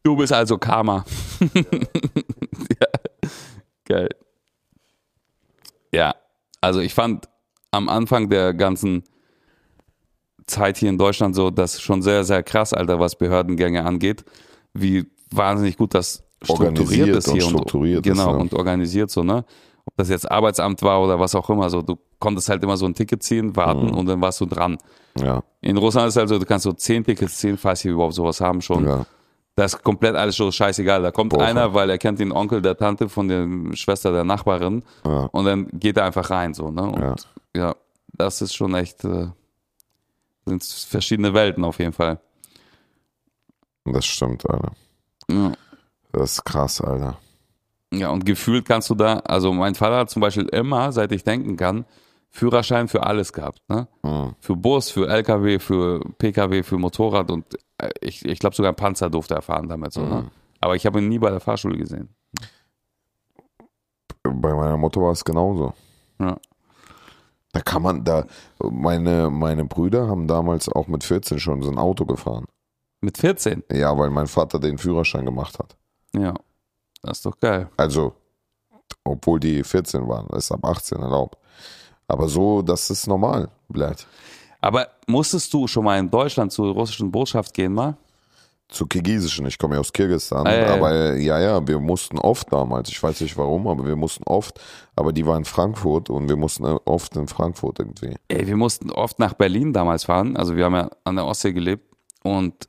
[0.03, 1.05] Du bist also Karma.
[1.55, 2.87] ja.
[3.85, 4.09] Geil.
[5.93, 6.15] Ja,
[6.61, 7.29] also ich fand
[7.71, 9.05] am Anfang der ganzen
[10.47, 14.25] Zeit hier in Deutschland so, das schon sehr, sehr krass, Alter, was Behördengänge angeht,
[14.73, 18.37] wie wahnsinnig gut das strukturiert ist und hier strukturiert ist, genau ja.
[18.41, 19.45] und organisiert so, ne?
[19.85, 22.87] Ob das jetzt Arbeitsamt war oder was auch immer, so du konntest halt immer so
[22.87, 23.95] ein Ticket ziehen, warten Mhm.
[23.95, 24.79] und dann warst du dran.
[25.19, 28.15] Ja, In Russland ist halt so, du kannst so zehn Tickets ziehen, falls sie überhaupt
[28.15, 28.87] sowas haben schon.
[28.87, 29.05] ja.
[29.59, 31.03] Das ist komplett alles so scheißegal.
[31.03, 31.43] Da kommt Boah.
[31.43, 35.23] einer, weil er kennt den Onkel der Tante von der Schwester der Nachbarin Ja.
[35.33, 36.83] und dann geht er einfach rein so, ne?
[36.83, 37.75] Und ja,
[38.13, 39.27] das ist schon echt äh,
[40.47, 42.21] sind verschiedene Welten auf jeden Fall.
[43.85, 44.73] Das stimmt, Alter.
[45.29, 45.53] Ja.
[46.13, 47.19] Das ist krass, Alter.
[47.93, 51.25] ja, und gefühlt kannst du da, also mein Vater hat zum Beispiel immer, seit ich
[51.25, 51.85] denken kann,
[52.31, 53.89] Führerschein für alles gehabt, ne?
[54.03, 54.35] Mhm.
[54.41, 57.47] Für Bus, für LKW, für PKW, für Motorrad und
[57.79, 60.31] äh, ich, ich glaube sogar Panzer durfte er fahren damit so, ne?
[60.61, 62.09] Aber ich habe ihn nie bei der Fahrschule gesehen.
[64.23, 65.73] Bei meiner Mutter war es genauso.
[66.21, 66.37] Ja.
[67.53, 68.27] Da kann man, da,
[68.59, 72.45] meine, meine Brüder haben damals auch mit 14 schon so ein Auto gefahren.
[73.01, 73.65] Mit 14.
[73.73, 75.77] Ja, weil mein Vater den Führerschein gemacht hat.
[76.15, 76.35] Ja.
[77.03, 77.71] Das ist doch geil.
[77.77, 78.13] Also,
[79.05, 81.39] obwohl die 14 waren, das ist ab 18 erlaubt.
[82.09, 84.07] Aber so, das ist normal, bleibt.
[84.61, 87.97] Aber musstest du schon mal in Deutschland zur russischen Botschaft gehen mal?
[88.69, 90.75] Zu Kirgisischen, ich komme ja aus Kirgisistan, Ah, ja, ja.
[90.75, 94.61] aber ja, ja, wir mussten oft damals, ich weiß nicht warum, aber wir mussten oft,
[94.95, 98.17] aber die war in Frankfurt und wir mussten äh, oft in Frankfurt irgendwie.
[98.29, 100.37] Ey, wir mussten oft nach Berlin damals fahren.
[100.37, 101.95] Also wir haben ja an der Ostsee gelebt.
[102.23, 102.69] Und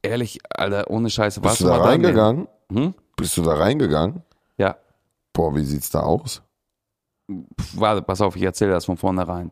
[0.00, 2.48] ehrlich, Alter, ohne Scheiße, warst Bist du da reingegangen?
[2.72, 2.94] Hm?
[3.16, 4.22] Bist du da reingegangen?
[4.56, 4.76] Ja.
[5.34, 6.40] Boah, wie sieht's da aus?
[7.28, 9.50] Pff, Warte, pass auf, ich erzähle das von vornherein.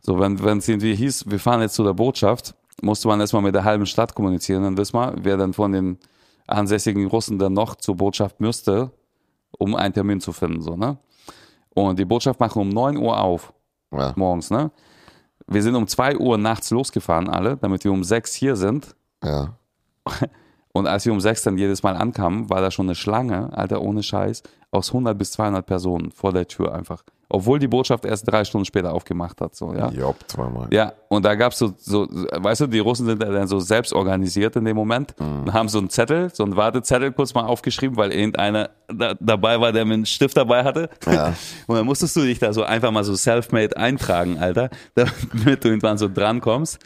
[0.00, 3.42] So, wenn wenn es irgendwie hieß, wir fahren jetzt zu der Botschaft, musste man erstmal
[3.42, 4.62] mit der halben Stadt kommunizieren.
[4.62, 5.98] Dann wissen wir, wer dann von den
[6.46, 8.90] ansässigen Russen dann noch zur Botschaft müsste,
[9.58, 10.62] um einen Termin zu finden.
[10.62, 10.98] So, ne?
[11.70, 13.52] Und die Botschaft machen um 9 Uhr auf.
[13.92, 14.70] Ja, morgens, ne?
[15.46, 18.94] Wir sind um 2 Uhr nachts losgefahren, alle, damit wir um 6 hier sind.
[19.22, 19.56] ja.
[20.76, 23.80] Und als wir um 6 dann jedes Mal ankamen, war da schon eine Schlange, Alter,
[23.80, 27.02] ohne Scheiß, aus 100 bis 200 Personen vor der Tür einfach.
[27.30, 29.88] Obwohl die Botschaft erst drei Stunden später aufgemacht hat, so, ja.
[29.88, 30.68] Jopp, zweimal.
[30.70, 34.54] Ja, und da gab's so, so, weißt du, die Russen sind dann so selbst organisiert
[34.56, 38.12] in dem Moment und haben so einen Zettel, so einen Wartezettel kurz mal aufgeschrieben, weil
[38.12, 40.90] irgendeiner da, dabei war, der mit einem Stift dabei hatte.
[41.06, 41.34] Ja.
[41.66, 45.68] Und dann musstest du dich da so einfach mal so self-made eintragen, Alter, damit du
[45.68, 46.78] irgendwann so drankommst.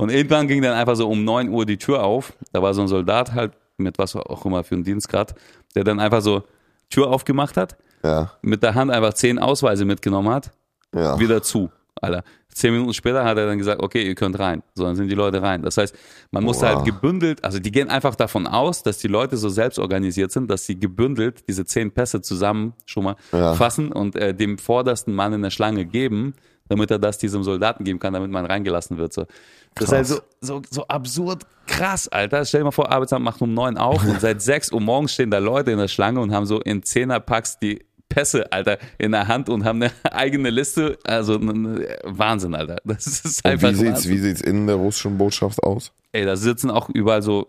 [0.00, 2.32] Und irgendwann ging dann einfach so um 9 Uhr die Tür auf.
[2.52, 5.34] Da war so ein Soldat halt mit was auch immer für einen Dienstgrad,
[5.74, 6.42] der dann einfach so
[6.90, 10.50] Tür aufgemacht hat, Ja, mit der Hand einfach zehn Ausweise mitgenommen hat
[10.94, 11.18] ja.
[11.18, 11.70] wieder zu.
[12.02, 12.22] Alter.
[12.52, 14.62] Zehn Minuten später hat er dann gesagt, okay, ihr könnt rein.
[14.74, 15.62] So, dann sind die Leute rein.
[15.62, 15.94] Das heißt,
[16.30, 16.76] man musste Wow.
[16.76, 20.50] halt gebündelt, also die gehen einfach davon aus, dass die Leute so selbst organisiert sind,
[20.50, 23.54] dass sie gebündelt diese zehn Pässe zusammen schon mal Ja.
[23.54, 26.34] fassen und äh, dem vordersten Mann in der Schlange geben,
[26.68, 29.12] damit er das diesem Soldaten geben kann, damit man reingelassen wird.
[29.12, 29.26] So.
[29.74, 32.44] Das ist halt so, so, so absurd krass, Alter.
[32.44, 35.30] Stell dir mal vor, Arbeitsamt macht um neun auf und seit sechs Uhr morgens stehen
[35.30, 39.28] da Leute in der Schlange und haben so in Zehnerpacks die Pässe, Alter, in der
[39.28, 40.98] Hand und haben eine eigene Liste.
[41.04, 42.78] Also Wahnsinn, Alter.
[42.84, 44.12] Das ist Und einfach wie sieht's, Wahnsinn.
[44.12, 45.92] wie sieht's in der russischen Botschaft aus?
[46.12, 47.46] Ey, da sitzen auch überall so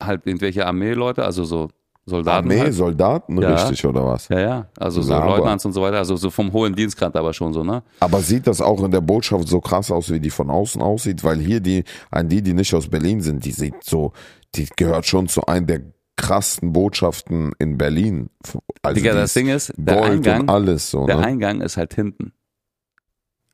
[0.00, 1.70] halt irgendwelche Armeeleute, also so
[2.08, 2.48] Soldaten.
[2.48, 2.74] Armee, halt.
[2.74, 3.54] Soldaten, Ja.
[3.54, 4.28] richtig, oder was?
[4.28, 4.66] Ja, ja.
[4.78, 5.38] Also so Laber.
[5.38, 5.98] Leutnants und so weiter.
[5.98, 7.82] Also so vom hohen Dienstgrad aber schon so, ne?
[7.98, 11.24] Aber sieht das auch in der Botschaft so krass aus, wie die von außen aussieht?
[11.24, 11.82] Weil hier die,
[12.12, 14.12] an die, die nicht aus Berlin sind, die sieht so,
[14.54, 15.80] die gehört schon zu einer der
[16.16, 18.30] krassten Botschaften in Berlin.
[18.82, 21.26] Also Digga, das Ding ist, der Gold Eingang, alles so, der ne?
[21.26, 22.32] Eingang ist halt hinten.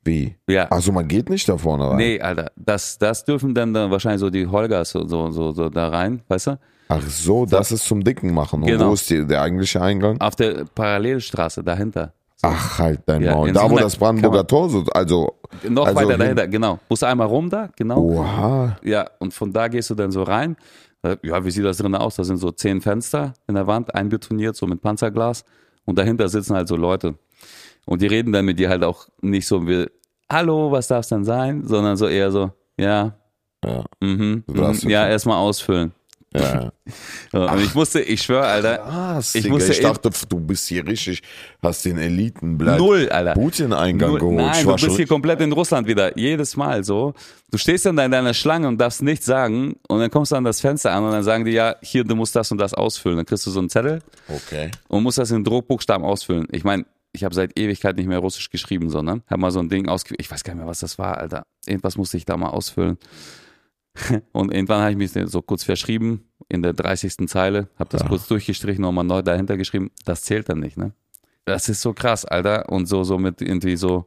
[0.05, 0.35] Wie?
[0.47, 0.67] Ja.
[0.67, 1.97] Also man geht nicht da vorne rein.
[1.97, 5.69] Nee, Alter, das, das dürfen dann, dann wahrscheinlich so die Holgers so, so, so, so
[5.69, 6.59] da rein, weißt du?
[7.01, 8.61] Ach so, das ist zum Dicken machen.
[8.61, 8.89] Und Genau.
[8.89, 10.19] wo ist die, der eigentliche Eingang?
[10.21, 12.13] Auf der Parallelstraße dahinter.
[12.41, 13.51] Ach, halt dein Ja, Maul.
[13.53, 14.45] Da, so wo das Brandenburger.
[14.45, 15.33] Tor so, also,
[15.67, 16.79] Noch Also weiter hin- dahinter, genau.
[16.89, 17.99] Musst einmal rum da, genau.
[17.99, 18.77] oha.
[18.83, 20.57] Ja, und von da gehst du dann so rein.
[21.03, 22.15] Äh, Ja, wie sieht das drinnen aus?
[22.15, 25.45] Da sind so zehn Fenster in der Wand, einbetoniert, so mit Panzerglas.
[25.85, 27.15] Und dahinter sitzen halt so Leute.
[27.85, 29.87] Und die reden dann mit dir halt auch nicht so wie,
[30.31, 31.65] hallo, was darf's denn sein?
[31.67, 33.13] Sondern so eher so, ja,
[33.63, 35.93] Ja, mhm, mhm ja, erstmal ausfüllen.
[36.35, 36.71] Ja.
[37.53, 39.53] Und ich musste, ich schwöre, Alter, Krass, Ich Digga.
[39.53, 41.21] musste ich dachte, du bist hier richtig,
[41.61, 43.33] hast den Elitenblatt null, Alter.
[43.33, 44.35] Putin-Eingang geholt.
[44.35, 46.17] Nein, ich du bist schon, hier komplett in Russland wieder.
[46.17, 47.13] Jedes Mal so.
[47.51, 50.35] Du stehst dann da in deiner Schlange und darfst nichts sagen und dann kommst du
[50.35, 52.73] an das Fenster an und dann sagen die, ja, hier, du musst das und das
[52.73, 53.17] ausfüllen.
[53.17, 54.71] Dann kriegst du so einen Zettel okay.
[54.87, 56.47] und musst das in Druckbuchstaben ausfüllen.
[56.51, 59.69] Ich meine, ich habe seit Ewigkeit nicht mehr Russisch geschrieben, sondern habe mal so ein
[59.69, 60.15] Ding ausge...
[60.17, 61.45] Ich weiß gar nicht mehr, was das war, Alter.
[61.65, 62.97] Irgendwas musste ich da mal ausfüllen.
[64.31, 67.27] Und irgendwann habe ich mich so kurz verschrieben in der 30.
[67.27, 68.07] Zeile, habe das Ja.
[68.07, 69.91] kurz durchgestrichen, nochmal neu dahinter geschrieben.
[70.05, 70.91] Das zählt dann nicht, ne?
[71.45, 72.69] Das ist so krass, Alter.
[72.69, 74.05] Und so, so mit irgendwie so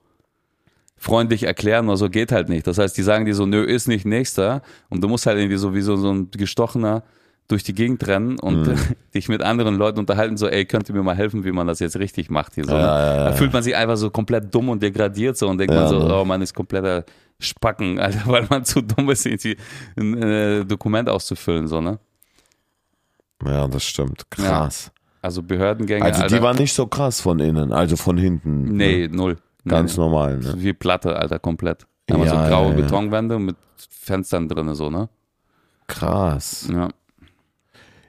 [0.96, 2.66] freundlich erklären oder so geht halt nicht.
[2.66, 4.62] Das heißt, die sagen dir so, nö, ist nicht nächster.
[4.88, 7.02] Und du musst halt irgendwie so wie so, so ein gestochener
[7.48, 8.74] durch die Gegend rennen und
[9.14, 11.78] dich mit anderen Leuten unterhalten, so, ey, könnt ihr mir mal helfen, wie man das
[11.78, 12.72] jetzt richtig macht hier so.
[12.72, 12.80] ne?
[12.80, 15.58] Ja, ja, ja, da fühlt man sich einfach so komplett dumm und degradiert so und
[15.58, 16.14] denkt man so, ne?
[16.16, 17.04] oh, man ist kompletter
[17.38, 21.98] Spacken, Alter, weil man zu dumm ist, ein äh, Dokument auszufüllen, so, ne?
[23.44, 24.30] Ja, das stimmt.
[24.30, 24.90] Krass.
[25.20, 26.36] Also Behördengänge, Also Alter.
[26.36, 28.76] die waren nicht so krass von innen, also von hinten.
[28.76, 29.16] nee, Ne?
[29.16, 29.36] null.
[29.66, 30.02] Ganz nee.
[30.02, 30.54] normal, ne?
[30.58, 31.86] Wie Platte, Alter, komplett.
[32.08, 32.82] Einmal Ja, so graue ja, ja.
[32.82, 35.08] Betonwände mit Fenstern drin, so, ne?
[35.88, 36.68] Krass.
[36.72, 36.88] Ja.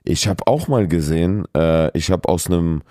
[0.03, 2.83] Ich habe auch mal gesehen, äh, ich habe aus einem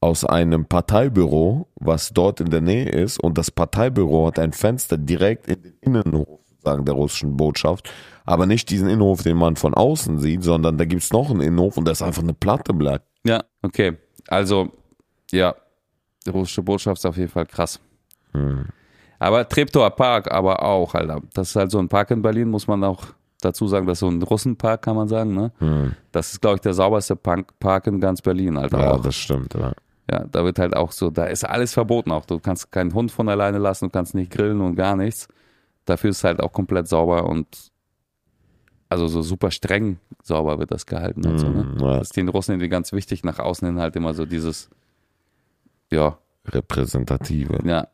[0.00, 4.98] aus einem Parteibüro, was dort in der Nähe ist, und das Parteibüro hat ein Fenster
[4.98, 7.90] direkt in den Innenhof sagen der russischen Botschaft,
[8.24, 11.76] aber nicht diesen Innenhof, den man von außen sieht, sondern da gibt's noch einen Innenhof
[11.76, 13.06] und da ist einfach eine Platte bleibt.
[13.24, 13.96] Ja, okay.
[14.26, 14.70] Also,
[15.30, 15.54] ja,
[16.26, 17.80] die russische Botschaft ist auf jeden Fall krass.
[18.32, 18.66] Hm.
[19.18, 21.22] Aber Treptower Park aber auch, Alter.
[21.32, 23.04] Das ist halt so ein Park in Berlin, muss man auch
[23.40, 25.94] dazu sagen, das ist so ein Russenpark, kann man sagen, ne?
[26.10, 28.80] Das ist, glaube ich, der sauberste Punk Park in ganz Berlin, Alter.
[28.80, 29.02] Ja, auch.
[29.02, 29.54] das stimmt.
[29.54, 29.72] Ja.
[30.10, 32.24] Ja, da wird halt auch so, da ist alles verboten auch.
[32.26, 35.28] Du kannst keinen Hund von alleine lassen, du kannst nicht grillen und gar nichts.
[35.84, 37.72] Dafür ist es halt auch komplett sauber und
[38.88, 41.64] also so super streng sauber wird das gehalten und so, ne?
[41.64, 41.98] Mm, ja.
[41.98, 44.70] Das ist den Russen irgendwie ganz wichtig, nach außen hin halt immer so dieses,
[45.90, 47.60] ja, Repräsentative.
[47.64, 47.88] ja.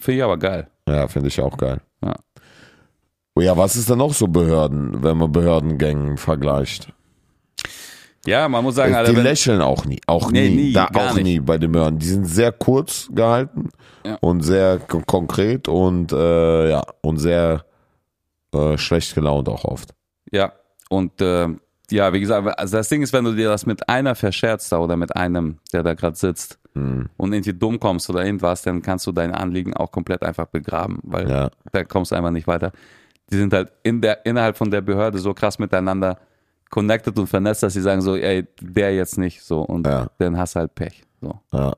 [0.00, 0.68] Finde ich aber geil.
[0.88, 1.80] Ja, finde ich auch geil.
[2.04, 2.14] Ja.
[3.34, 6.92] Oh ja, was ist denn noch so Behörden, wenn man Behördengängen vergleicht?
[8.26, 10.88] Ja, man muss sagen, die Alter, wenn, lächeln auch nie, auch Nee, nie, nie, da
[10.92, 11.24] auch nicht.
[11.24, 11.98] nie bei den Behörden.
[11.98, 13.70] Die sind sehr kurz gehalten
[14.04, 14.18] Ja.
[14.20, 17.64] und sehr konkret und äh, ja und sehr
[18.54, 19.94] äh, schlecht gelaunt auch oft.
[20.32, 20.52] ja,
[20.90, 21.48] und äh,
[21.90, 24.96] ja, wie gesagt, also das Ding ist, wenn du dir das mit einer verscherzt oder
[24.96, 27.08] mit einem, der da gerade sitzt Hm.
[27.16, 30.98] und irgendwie dumm kommst oder irgendwas, dann kannst du dein Anliegen auch komplett einfach begraben,
[31.02, 32.72] weil Ja, da kommst du einfach nicht weiter.
[33.30, 36.18] Die sind halt in der, innerhalb von der Behörde so krass miteinander
[36.70, 40.08] connected und vernetzt, dass sie sagen so, ey, der jetzt nicht, so, und Ja.
[40.18, 41.34] dann hast du halt Pech, so.
[41.52, 41.72] ja,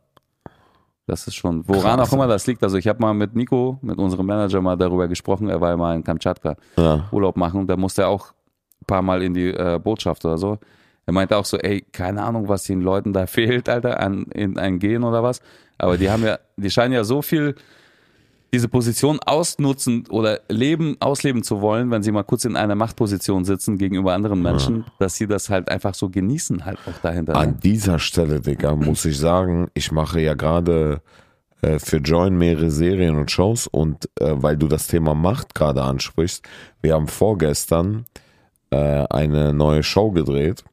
[1.07, 2.09] Das ist schon, woran Krass.
[2.09, 2.63] auch immer das liegt.
[2.63, 5.77] Also ich habe mal mit Nico, mit unserem Manager mal darüber gesprochen, er war ja
[5.77, 8.33] mal in Kamtschatka ja, Urlaub machen und da musste er auch
[8.81, 10.59] ein paar Mal in die äh, Botschaft oder so.
[11.07, 14.59] Er meinte auch so, ey, keine Ahnung, was den Leuten da fehlt, Alter, an, in
[14.59, 15.41] ein Gehen oder was.
[15.79, 17.55] Aber die haben ja, die scheinen ja so viel
[18.53, 23.45] diese Position ausnutzen oder leben, ausleben zu wollen, wenn sie mal kurz in einer Machtposition
[23.45, 27.37] sitzen gegenüber anderen Menschen, dass sie das halt einfach so genießen halt auch dahinter.
[27.37, 27.57] An Ne?
[27.63, 31.01] dieser Stelle, Digga, muss ich sagen, ich mache ja gerade
[31.63, 35.83] äh, für Join mehrere Serien und Shows und äh, weil du das Thema Macht gerade
[35.83, 36.43] ansprichst,
[36.83, 38.07] wir haben vorgestern
[38.71, 38.77] äh,
[39.11, 40.65] eine neue Show gedreht.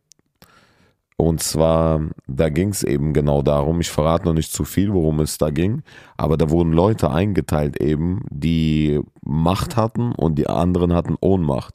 [1.20, 5.20] Und zwar, da ging es eben genau darum, ich verrate noch nicht zu viel, worum
[5.20, 5.82] es da ging,
[6.16, 11.74] aber da wurden Leute eingeteilt eben, die Macht hatten und die anderen hatten Ohnmacht.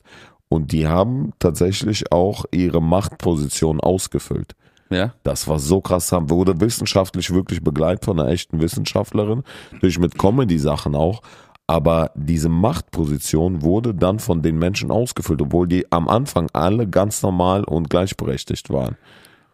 [0.48, 4.54] Und die haben tatsächlich auch ihre Machtposition ausgefüllt.
[4.90, 9.98] Ja, Das war so krass, haben wurde wissenschaftlich wirklich begleitet von einer echten Wissenschaftlerin, natürlich
[9.98, 11.22] mit Comedy-Sachen auch,
[11.66, 17.22] aber diese Machtposition wurde dann von den Menschen ausgefüllt, obwohl die am Anfang alle ganz
[17.22, 18.96] normal und gleichberechtigt waren.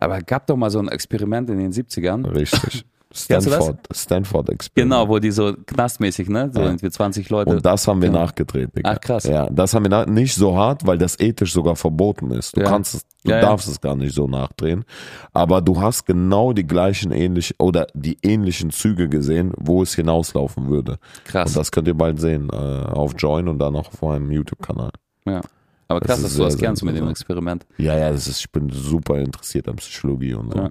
[0.01, 2.25] Aber gab doch mal so ein Experiment in den 70ern.
[2.35, 2.85] Richtig.
[3.11, 4.93] Stanford, Stanford Experiment.
[4.93, 6.51] Genau, wo die so knastmäßig, ne?
[6.53, 6.67] So Ja.
[6.67, 7.51] irgendwie 20 Leute.
[7.53, 8.21] Und das haben wir Genau.
[8.21, 8.91] nachgedreht, Digga.
[8.93, 9.25] Ach, krass.
[9.25, 12.55] Ja, das haben wir nach, nicht so hart, weil das ethisch sogar verboten ist.
[12.55, 12.69] Du Ja.
[12.69, 13.41] kannst es, du ja.
[13.41, 14.85] darfst es gar nicht so nachdrehen.
[15.33, 20.69] Aber du hast genau die gleichen ähnlich oder die ähnlichen Züge gesehen, wo es hinauslaufen
[20.69, 20.99] würde.
[21.25, 21.49] krass.
[21.49, 24.91] Und das könnt ihr bald sehen äh, auf Join und dann auch auf meinem YouTube-Kanal.
[25.25, 25.41] ja.
[25.89, 27.09] Aber das krass, ist dass du das kennst mit dem.
[27.09, 27.67] Experiment.
[27.79, 30.59] Ja, ja, das ist, ich bin super interessiert an Psychologie und so.
[30.59, 30.71] Ja.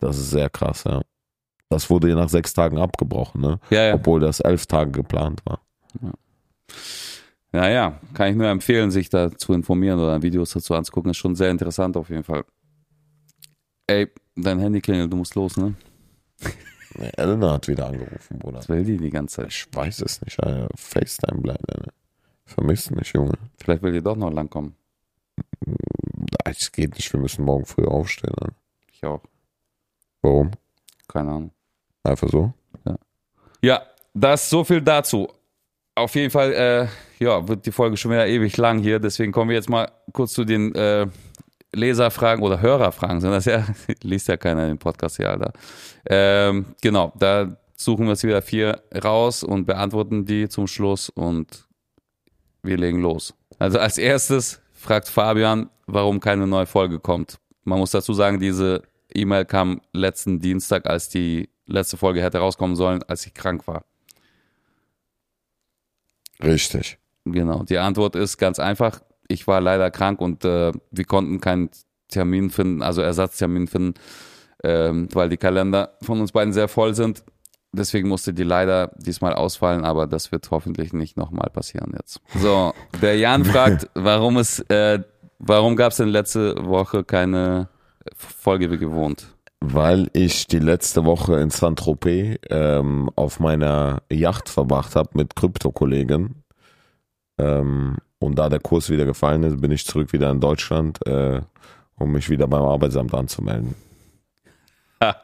[0.00, 1.02] Das ist sehr krass, ja.
[1.68, 3.60] Das wurde ja nach sechs Tagen abgebrochen, ne?
[3.70, 3.94] Ja, ja.
[3.94, 5.60] Obwohl das elf Tage geplant war.
[7.52, 8.00] Ja, ja.
[8.14, 11.10] Kann ich nur empfehlen, sich da zu informieren oder Videos dazu anzugucken.
[11.10, 12.44] Ist schon sehr interessant auf jeden Fall.
[13.86, 15.74] Ey, dein Handy klingelt, du musst los, ne?
[16.96, 18.58] Nee, Elena hat wieder angerufen, Bruder.
[18.58, 19.48] Was will die die ganze Zeit?
[19.48, 20.68] Ich weiß es nicht, Alter.
[20.76, 21.92] FaceTime bleibt, Alter.
[22.46, 23.34] Vermisst mich, Junge.
[23.58, 24.74] Vielleicht will die doch noch langkommen.
[26.44, 28.34] Es geht nicht, wir müssen morgen früh aufstehen.
[28.38, 28.54] Alter.
[28.92, 29.22] Ich auch.
[30.22, 30.50] Warum?
[31.08, 31.50] Keine Ahnung.
[32.02, 32.52] Einfach so?
[33.62, 33.82] Ja,
[34.12, 35.28] das so viel dazu.
[35.94, 38.98] Auf jeden Fall, äh, ja, wird die Folge schon wieder ewig lang hier.
[38.98, 41.06] Deswegen kommen wir jetzt mal kurz zu den äh,
[41.72, 43.20] Leserfragen oder Hörerfragen.
[43.20, 43.64] Sind das ja,
[44.02, 45.52] liest ja keiner den Podcast hier, Alter.
[46.06, 51.66] Ähm, genau, da suchen wir jetzt wieder vier raus und beantworten die zum Schluss und
[52.64, 53.34] wir legen los.
[53.58, 57.38] Also als erstes fragt Fabian, warum keine neue Folge kommt.
[57.64, 58.82] Man muss dazu sagen, diese
[59.14, 63.84] E-Mail kam letzten Dienstag, als die letzte Folge hätte rauskommen sollen, als ich krank war.
[66.42, 66.98] Richtig.
[67.24, 67.62] Genau.
[67.62, 69.00] Die Antwort ist ganz einfach.
[69.28, 71.70] Ich war leider krank und äh, wir konnten keinen
[72.08, 73.94] Termin finden, also Ersatztermin finden,
[74.62, 77.24] ähm, weil die Kalender von uns beiden sehr voll sind.
[77.76, 82.20] Deswegen musste die leider diesmal ausfallen, aber das wird hoffentlich nicht nochmal passieren jetzt.
[82.36, 82.72] So,
[83.02, 85.00] der Jan fragt, warum es, äh,
[85.38, 87.68] warum gab es denn letzte Woche keine
[88.16, 89.26] Folge wie gewohnt?
[89.60, 96.42] Weil ich die letzte Woche in Saint-Tropez ähm, auf meiner Yacht verbracht habe mit Krypto-Kollegen.
[97.38, 101.40] Ähm, und da der Kurs wieder gefallen ist, bin ich zurück wieder in Deutschland, äh,
[101.96, 103.74] um mich wieder beim Arbeitsamt anzumelden.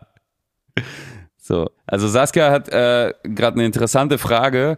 [1.41, 4.77] So, also Saskia hat äh, gerade eine interessante Frage,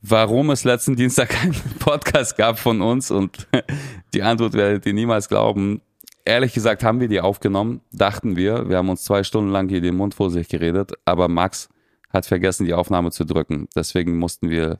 [0.00, 3.48] warum es letzten Dienstag keinen Podcast gab von uns und
[4.14, 5.80] die Antwort werdet ihr niemals glauben.
[6.24, 8.68] Ehrlich gesagt haben wir die aufgenommen, dachten wir.
[8.68, 11.68] Wir haben uns zwei Stunden lang hier den Mund vor sich geredet, aber Max
[12.10, 13.68] hat vergessen, die Aufnahme zu drücken.
[13.74, 14.78] Deswegen mussten wir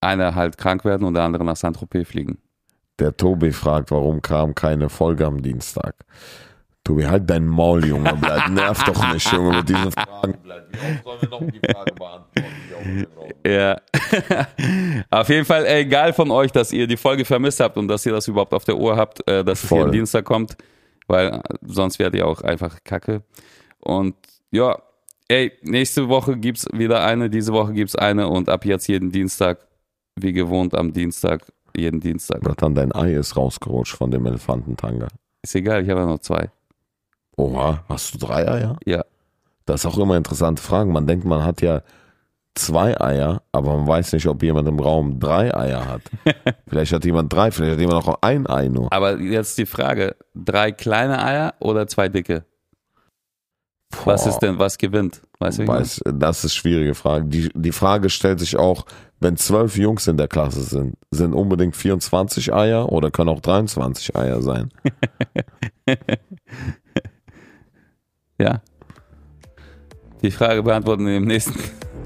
[0.00, 2.38] einer halt krank werden und der andere nach Saint-Tropez fliegen.
[2.98, 5.94] Der Tobi fragt, warum kam keine Folge am Dienstag?
[6.84, 8.16] Tobi, halt dein Maul, Junge.
[8.20, 10.34] Bleib, nerv doch nicht, Junge, mit diesen Fragen.
[10.42, 13.06] Wie oft sollen wir noch die Frage beantworten?
[13.46, 13.76] Ja.
[15.10, 18.06] auf jeden Fall, ey, egal von euch, dass ihr die Folge vermisst habt und dass
[18.06, 19.80] ihr das überhaupt auf der Uhr habt, äh, dass es Voll.
[19.80, 20.56] jeden Dienstag kommt,
[21.06, 23.22] weil äh, sonst werdet ihr auch einfach kacke.
[23.80, 24.14] Und
[24.50, 24.80] ja,
[25.28, 29.58] ey, nächste Woche gibt's wieder eine, diese Woche gibt's eine und ab jetzt jeden Dienstag,
[30.16, 31.42] wie gewohnt am Dienstag,
[31.76, 32.40] jeden Dienstag.
[32.40, 35.08] Bratan, dein Ei ist rausgerutscht von dem Elefantentanga.
[35.42, 36.50] Ist egal, ich habe ja noch zwei.
[37.40, 38.76] Oha, hast du drei Eier?
[38.84, 39.02] Ja.
[39.64, 40.92] Das ist auch immer interessante Fragen.
[40.92, 41.80] Man denkt, man hat ja
[42.54, 46.02] zwei Eier, aber man weiß nicht, ob jemand im Raum drei Eier hat.
[46.68, 48.92] vielleicht hat jemand drei, vielleicht hat jemand auch ein Ei nur.
[48.92, 52.44] Aber jetzt die Frage, drei kleine Eier oder zwei dicke?
[54.04, 55.22] Was Boah, ist denn, was gewinnt?
[55.38, 55.66] Weißt du?
[55.66, 57.24] Weiß, das ist schwierige Frage.
[57.24, 58.84] Die, die Frage stellt sich auch,
[59.18, 64.14] wenn zwölf Jungs in der Klasse sind, sind unbedingt 24 Eier oder können auch 23
[64.14, 64.70] Eier sein?
[68.40, 68.62] Ja.
[70.22, 71.54] Die Frage beantworten wir im nächsten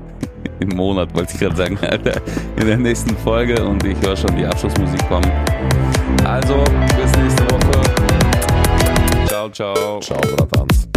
[0.61, 2.20] im Monat, wollte ich gerade sagen, Alter.
[2.57, 5.30] In der nächsten Folge und ich höre schon die Abschlussmusik kommen.
[6.24, 6.64] Also,
[6.97, 7.82] bis nächste Woche.
[9.28, 10.01] Ciao, ciao.
[10.01, 10.89] Ciao, Bratans.